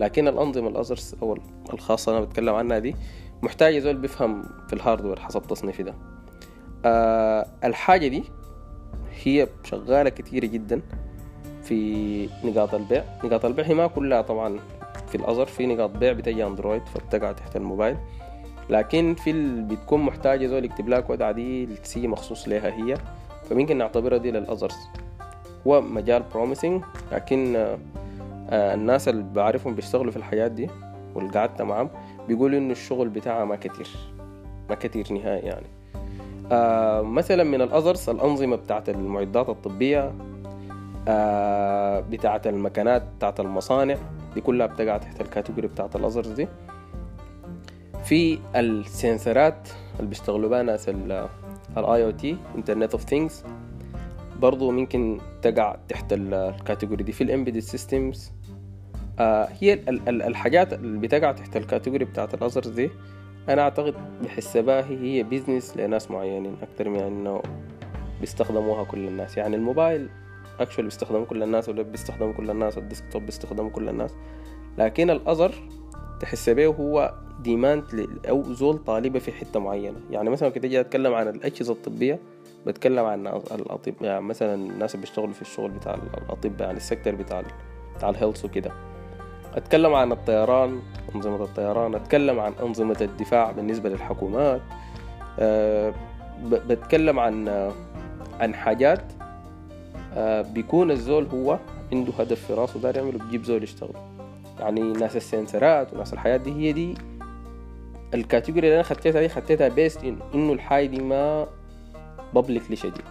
لكن 0.00 0.28
الأنظمة 0.28 0.68
ال 0.68 0.75
others 0.75 1.14
أو 1.22 1.38
الخاصة 1.72 2.12
أنا 2.12 2.20
بتكلم 2.20 2.54
عنها 2.54 2.78
دي 2.78 2.96
محتاجة 3.42 3.78
زول 3.78 3.96
بيفهم 3.96 4.42
في 4.66 4.72
ال 4.72 4.77
hardware 4.77 5.20
حسب 5.20 5.42
تصنيفي 5.42 5.82
ده. 5.82 5.94
آه 6.84 7.46
الحاجة 7.64 8.08
دي 8.08 8.24
هي 9.22 9.48
شغالة 9.64 10.10
كتيرة 10.10 10.46
جدا 10.46 10.80
في 11.62 12.28
نقاط 12.44 12.74
البيع. 12.74 13.04
نقاط 13.24 13.44
البيع 13.44 13.64
هي 13.64 13.74
ما 13.74 13.86
كلها 13.86 14.22
طبعا 14.22 14.58
في 15.08 15.14
ال 15.14 15.19
other 15.19 15.46
في 15.46 15.66
نقاط 15.66 15.90
بيع 15.90 16.12
بتجي 16.12 16.46
Android 16.46 16.86
فبتقع 16.86 17.32
تحت 17.32 17.56
الموبايل. 17.56 17.96
لكن 18.70 19.14
في 19.14 19.30
اللي 19.30 19.74
بتكون 19.74 20.00
محتاجة 20.00 20.46
زول 20.46 20.64
يكتب 20.64 20.88
لها 20.88 21.00
كود 21.00 21.22
عادي 21.22 21.68
C 21.82 22.06
مخصوص 22.06 22.48
لها 22.48 22.68
هي. 22.76 22.96
فممكن 23.50 23.78
نعتبرها 23.78 24.18
دي 24.18 24.30
لل 24.30 24.41
others 24.41 24.76
هو 25.66 25.80
مجال 25.80 26.22
promising 26.34 26.82
لكن 27.12 27.66
الناس 28.48 29.08
اللي 29.08 29.22
بعرفهم 29.22 29.74
بيشتغلوا 29.74 30.10
في 30.10 30.16
الحاجات 30.16 30.48
دي 30.48 30.70
واللي 31.14 31.30
قعدت 31.30 31.62
معاهم 31.62 31.90
بيقولوا 32.28 32.58
إنه 32.58 32.72
الشغل 32.72 33.08
بتاعها 33.08 33.44
ما 33.44 33.56
كتير 33.56 33.88
ما 34.70 34.74
كتير 34.74 35.12
نهائي 35.12 35.46
يعني. 35.46 35.66
آه 36.52 37.02
مثلا 37.02 37.44
من 37.44 37.62
ال 37.62 37.69
others 37.69 38.08
الأنظمة 38.10 38.56
بتاعت 38.56 38.88
المعدات 38.88 39.48
الطبية 39.48 40.12
آه 41.08 42.00
بتاعت 42.00 42.46
المكانات 42.46 43.02
بتاعت 43.16 43.40
المصانع 43.40 43.96
دي 44.34 44.40
كلها 44.40 44.66
بتقع 44.66 44.96
تحت 44.96 45.20
ال 45.20 45.25
category 45.25 45.68
بتاعت 45.68 45.96
ال 45.96 46.01
others 46.01 46.28
دي. 46.28 46.48
في 48.04 48.38
السنسرات 48.56 49.68
اللي 49.98 50.08
بيشتغلوا 50.08 50.50
بها 50.50 50.62
ناس 50.62 50.88
ال 50.88 52.04
IoT 52.04 52.36
internet 52.56 52.92
of 52.92 53.02
things 53.02 53.44
برضو 54.40 54.70
ممكن 54.70 55.18
تقع 55.42 55.76
تحت 55.88 56.12
ال 56.12 56.22
category 56.22 57.04
دي. 57.04 57.12
في 57.12 57.24
ال 57.24 57.28
embedded 57.28 57.58
systems 57.58 58.32
آه 59.18 59.48
هي 59.60 59.72
ال 59.72 60.08
ال 60.08 60.22
الحاجات 60.22 60.72
اللي 60.72 60.98
بتقع 60.98 61.32
تحت 61.32 61.56
ال 61.56 61.61
category 61.61 62.04
بتاعت 62.04 62.34
ال 62.34 62.39
others 62.39 62.68
دي 62.68 62.90
أنا 63.48 63.62
أعتقد 63.62 63.94
بحسبها 64.22 64.84
هي 64.84 65.22
business 65.22 65.76
لناس 65.76 66.10
معينين 66.10 66.56
أكتر 66.62 66.88
من 66.88 67.00
إنه 67.00 67.42
بيستخدموها 68.20 68.84
كل 68.84 69.08
الناس. 69.08 69.36
يعني 69.36 69.56
الموبايل 69.56 70.08
actually 70.60 70.86
بيستخدمه 70.86 71.24
كل 71.24 71.42
الناس 71.42 71.68
والويب 71.68 71.92
بيستخدمه 71.92 72.32
كل 72.32 72.50
الناس 72.50 72.78
ال 72.78 72.84
desktop 72.84 73.26
بيستخدمه 73.26 73.70
كل 73.70 73.88
الناس. 73.88 74.14
لكن 74.78 75.10
ال 75.10 75.17
other 75.17 75.54
تحس 76.20 76.50
به 76.50 76.66
هو 76.66 77.14
demand 77.40 78.08
أو 78.28 78.52
زول 78.52 78.78
طالبة 78.78 79.18
في 79.18 79.32
حتة 79.32 79.60
معينة. 79.60 80.00
يعني 80.10 80.30
مثلا 80.30 80.48
كده 80.48 80.68
جاي 80.68 80.80
أتكلم 80.80 81.14
عن 81.14 81.28
الاجهزة 81.28 81.72
الطبية 81.72 82.18
بتكلم 82.66 83.04
عن 83.04 83.26
الاطباء 83.26 84.04
يعني 84.04 84.20
مثلا 84.20 84.54
الناس 84.54 84.94
اللي 84.94 85.06
بيشتغلوا 85.06 85.32
في 85.32 85.42
الشغل 85.42 85.70
بتاع 85.70 85.94
الاطباء 85.94 86.66
يعني 86.66 86.76
ال 86.76 86.81
sector 86.81 87.14
بتاع 87.14 87.42
بتاع 87.96 88.10
ال 88.10 88.15
health 88.15 88.44
وكده. 88.44 88.87
أتكلم 89.58 89.94
عن 89.94 90.12
الطيران 90.12 90.80
أنظمة 91.14 91.44
الطيران 91.44 91.94
أتكلم 91.94 92.40
عن 92.40 92.52
أنظمة 92.62 92.96
الدفاع 93.00 93.50
بالنسبة 93.50 93.88
للحكومات 93.88 94.60
أه 95.38 95.94
بتكلم 96.44 97.18
عن 97.18 97.48
عن 98.40 98.54
حاجات 98.54 99.02
أه 100.14 100.42
بيكون 100.42 100.90
الزول 100.90 101.26
هو 101.26 101.58
عنده 101.92 102.12
هدف 102.18 102.46
في 102.46 102.54
راسه 102.54 102.80
دار 102.80 102.96
يعمله 102.96 103.18
بيجيب 103.18 103.44
زول 103.44 103.62
يشتغل. 103.62 103.90
يعني 104.60 104.80
ناس 104.80 105.16
السنسرات 105.16 105.94
وناس 105.94 106.12
الحاجات 106.12 106.36
دي 106.36 106.52
هي 106.52 106.72
دي 106.72 106.94
ال 108.14 108.20
category 108.20 108.66
اللي 108.66 108.74
أنا 108.74 108.82
خدتها 108.82 109.20
دي 109.20 109.28
خدتها 109.28 109.68
based 109.68 110.04
on 110.04 110.18
إنه 110.34 110.52
الحاجة 110.52 110.86
دي 110.86 111.00
ما 111.02 111.46
publicly 112.34 112.76
شديد 112.76 113.02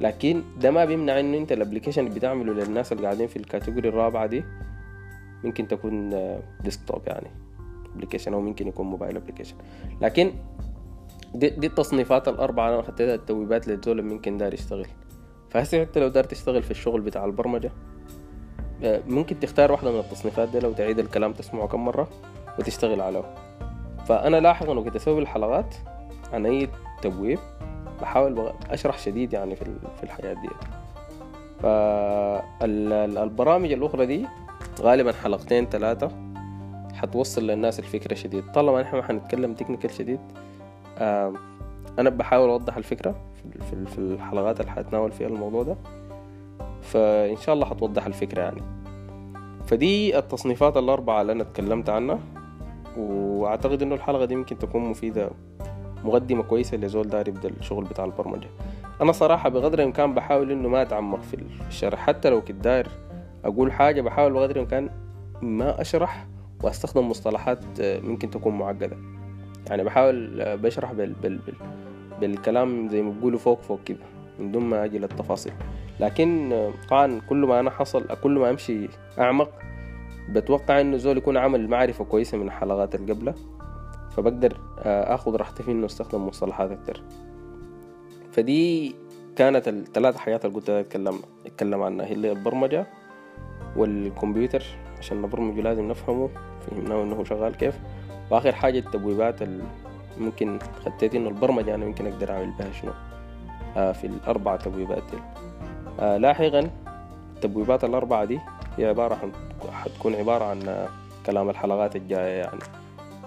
لكن 0.00 0.42
ده 0.60 0.70
ما 0.70 0.84
بيمنع 0.84 1.20
إنه 1.20 1.38
أنت 1.38 1.52
ال 1.52 1.57
application 1.57 2.06
اللي 2.06 2.18
بتعمله 2.18 2.52
للناس 2.52 2.92
اللي 2.92 3.04
قاعدين 3.04 3.26
في 3.26 3.36
ال 3.36 3.42
category 3.42 3.88
الرابعة 3.88 4.26
دي 4.26 4.44
ممكن 5.44 5.68
تكون 5.68 6.10
desktop 6.60 7.02
يعني 7.06 7.30
application 7.96 8.34
أو 8.34 8.40
ممكن 8.40 8.68
يكون 8.68 8.86
mobile 8.86 9.16
application 9.16 9.56
لكن 10.00 10.32
دي, 11.34 11.50
دي 11.50 11.66
التصنيفات 11.66 12.28
الأربعة 12.28 12.74
أنا 12.74 12.82
خدتها 12.82 13.14
التبويبات 13.14 13.68
للزول 13.68 14.02
ممكن 14.02 14.36
دار 14.38 14.54
يشتغل. 14.54 14.86
فهسه 15.50 15.82
انت 15.82 15.98
لو 15.98 16.08
دار 16.08 16.24
تشتغل 16.24 16.62
في 16.62 16.70
الشغل 16.70 17.00
بتاع 17.00 17.24
البرمجة 17.24 17.70
ممكن 18.82 19.40
تختار 19.40 19.72
واحدة 19.72 19.92
من 19.92 19.98
التصنيفات 19.98 20.48
دي 20.48 20.58
لو 20.60 20.72
تعيد 20.72 20.98
الكلام 20.98 21.32
تسمعه 21.32 21.66
كم 21.66 21.84
مرة 21.84 22.08
وتشتغل 22.58 23.00
عليه. 23.00 23.34
فأنا 24.06 24.36
لاحظ 24.36 24.70
إنه 24.70 24.82
كنت 24.84 24.96
أسوي 24.96 25.22
الحلقات 25.22 25.74
عن 26.32 26.46
أي 26.46 26.68
تبويب 27.02 27.38
بحاول 28.00 28.52
أشرح 28.70 28.98
شديد 28.98 29.32
يعني 29.32 29.56
في 29.56 30.02
الحياة 30.02 30.34
دي 30.34 30.48
فالبرامج 32.60 33.72
الأخرى 33.72 34.06
دي 34.06 34.26
غالبا 34.80 35.12
حلقتين 35.12 35.66
ثلاثة. 35.66 36.10
حتوصل 36.94 37.46
للناس 37.46 37.78
الفكرة 37.78 38.14
شديد. 38.14 38.44
طالما 38.52 38.82
نحن 38.82 38.96
ما 38.96 39.02
حنتكلم 39.02 39.54
تكنيكال 39.54 39.90
شديد 39.90 40.20
أنا 41.98 42.10
بحاول 42.10 42.48
أوضح 42.50 42.76
الفكرة 42.76 43.14
في 43.86 43.98
الحلقات 43.98 44.60
اللي 44.60 44.72
حتناول 44.72 45.12
فيها 45.12 45.28
الموضوع 45.28 45.62
ده. 45.62 45.76
فإن 46.82 47.36
شاء 47.36 47.54
الله 47.54 47.66
حتوضح 47.66 48.06
الفكرة 48.06 48.42
يعني. 48.42 48.62
فدي 49.66 50.18
التصنيفات 50.18 50.76
الأربعة 50.76 51.20
اللي 51.20 51.32
أنا 51.32 51.42
اتكلمت 51.42 51.90
عنها. 51.90 52.18
وأعتقد 52.96 53.82
إنه 53.82 53.94
الحلقة 53.94 54.24
دي 54.24 54.36
ممكن 54.36 54.58
تكون 54.58 54.82
مفيدة 54.82 55.30
مقدمة 56.04 56.42
كويسة 56.42 56.76
لزول 56.76 57.08
داري 57.08 57.30
يبدأ 57.30 57.48
الشغل 57.48 57.84
بتاع 57.84 58.04
البرمجة. 58.04 58.48
أنا 59.00 59.12
صراحة 59.12 59.48
بقدر 59.48 59.78
الإمكان 59.78 60.14
بحاول 60.14 60.50
إنه 60.50 60.68
ما 60.68 60.82
أتعمق 60.82 61.22
في 61.22 61.44
الشرح. 61.68 61.98
حتى 61.98 62.30
لو 62.30 62.40
كنت 62.40 62.64
داير 62.64 62.88
أقول 63.44 63.72
حاجة 63.72 64.00
بحاول 64.00 64.32
بقدر 64.32 64.56
الإمكان 64.56 64.90
ما 65.42 65.80
أشرح 65.80 66.26
وأستخدم 66.62 67.08
مصطلحات 67.08 67.64
ممكن 67.80 68.30
تكون 68.30 68.58
معقدة. 68.58 68.96
يعني 69.66 69.84
بحاول 69.84 70.42
بشرح 70.56 70.92
بال 70.92 71.12
بال 71.12 71.38
بال 71.38 71.54
بالكلام 72.20 72.88
زي 72.88 73.02
ما 73.02 73.10
بيقولوا 73.10 73.38
فوق 73.38 73.60
فوق 73.60 73.80
كده 73.84 73.98
من 74.38 74.52
دون 74.52 74.62
ما 74.62 74.84
أجي 74.84 74.98
للتفاصيل. 74.98 75.52
لكن 76.00 76.52
طبعا 76.90 77.20
كل 77.28 77.36
ما 77.36 77.60
أنا 77.60 77.70
حصل 77.70 78.06
كل 78.22 78.38
ما 78.38 78.50
أمشي 78.50 78.88
أعمق 79.18 79.50
بتوقع 80.30 80.80
إنه 80.80 80.96
زول 80.96 81.16
يكون 81.16 81.36
عمل 81.36 81.68
معرفة 81.68 82.04
كويسة 82.04 82.38
من 82.38 82.46
الحلقات 82.46 82.94
اللي 82.94 83.12
قبلها 83.12 83.34
فبقدر 84.10 84.56
آخذ 84.86 85.36
راحتي 85.36 85.62
في 85.62 85.70
إنه 85.70 85.86
أستخدم 85.86 86.26
مصطلحات 86.26 86.70
أكتر. 86.70 87.02
فدي 88.32 88.94
كانت 89.36 89.68
الثلاث 89.68 90.16
حاجات 90.16 90.44
اللي 90.44 90.56
قلت 90.56 90.70
أتكلم 90.70 91.18
أتكلم 91.46 91.82
عنها. 91.82 92.06
هي 92.06 92.12
اللي 92.12 92.32
البرمجة 92.32 92.86
والكمبيوتر 93.76 94.64
عشان 94.98 95.22
نبرمجه 95.22 95.60
لازم 95.60 95.88
نفهمه 95.88 96.28
فهمناه 96.66 97.02
إنه 97.02 97.24
شغال. 97.24 97.56
كيف؟ 97.56 97.78
وآخر 98.30 98.52
حاجة 98.52 98.78
التبويبات 98.78 99.34
ممكن 100.18 100.58
خديت 100.84 101.14
إنه 101.14 101.28
البرمجة 101.28 101.74
أنا 101.74 101.86
ممكن 101.86 102.06
أقدر 102.06 102.30
أعمل 102.32 102.50
بها 102.58 102.72
شنو؟ 102.72 102.92
آه 103.76 103.92
في 103.92 104.06
الأربع 104.06 104.56
تبويبات 104.56 105.02
دي. 105.12 105.18
آه 106.00 106.16
لاحقا 106.16 106.70
التبويبات 107.36 107.84
الأربعة 107.84 108.24
دي 108.24 108.40
هي 108.78 108.86
عبارة 108.86 109.14
عن 109.14 109.32
حتكون 109.72 110.14
عبارة 110.14 110.44
عن 110.44 110.88
كلام 111.26 111.50
الحلقات 111.50 111.96
الجاية 111.96 112.38
يعني. 112.40 112.60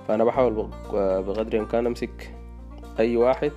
فأنا 0.07 0.23
بحاول 0.23 0.69
بقدر 0.93 1.53
الإمكان 1.53 1.85
أمسك 1.85 2.33
أي 2.99 3.17
واحد. 3.17 3.51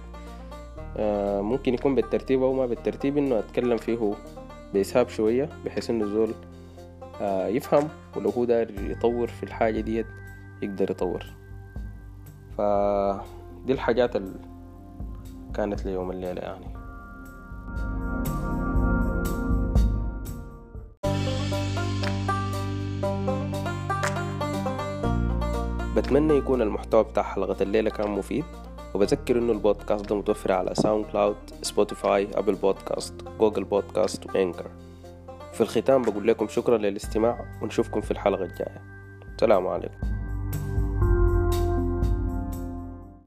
آه، 0.96 1.40
ممكن 1.40 1.74
يكون 1.74 1.94
بالترتيب 1.94 2.42
أو 2.42 2.52
ما 2.52 2.66
بالترتيب 2.66 3.18
إنه 3.18 3.38
أتكلم 3.38 3.76
فيه 3.76 4.14
بإسهاب 4.74 5.08
شوية 5.08 5.48
بحيث 5.64 5.90
إنه 5.90 6.04
الزول 6.04 6.28
آه، 6.30 6.49
يفهم 7.22 7.88
ولو 8.16 8.30
هو 8.30 8.44
داير 8.44 8.90
يطور 8.90 9.26
في 9.26 9.42
الحاجة 9.42 9.80
ديت 9.80 10.06
يقدر 10.62 10.90
يطور. 10.90 11.24
فدي 12.58 13.72
الحاجات 13.72 14.16
اللي 14.16 14.38
كانت 15.54 15.86
ليوم 15.86 16.10
الليلة 16.10 16.40
يعني. 16.40 16.66
بتمنى 25.96 26.34
يكون 26.36 26.62
المحتوى 26.62 27.04
بتاع 27.04 27.22
حلقة 27.22 27.62
الليلة 27.62 27.90
كان 27.90 28.10
مفيد 28.10 28.44
وبذكر 28.94 29.38
إنه 29.38 29.52
البودكاست 29.52 30.08
ده 30.08 30.16
متوفر 30.16 30.52
على 30.52 30.74
SoundCloud 30.74 31.36
Spotify 31.62 32.28
Apple 32.34 32.54
Podcast 32.54 33.14
Google 33.40 33.64
Podcast 33.64 34.26
و 34.26 34.31
Anchor. 34.31 34.66
في 35.52 35.60
الختام 35.60 36.02
بقول 36.02 36.28
لكم 36.28 36.48
شكرا 36.48 36.78
للاستماع 36.78 37.44
ونشوفكم 37.62 38.00
في 38.00 38.10
الحلقة 38.10 38.44
الجاية. 38.44 38.82
السلام 39.36 39.66
عليكم. 39.66 40.19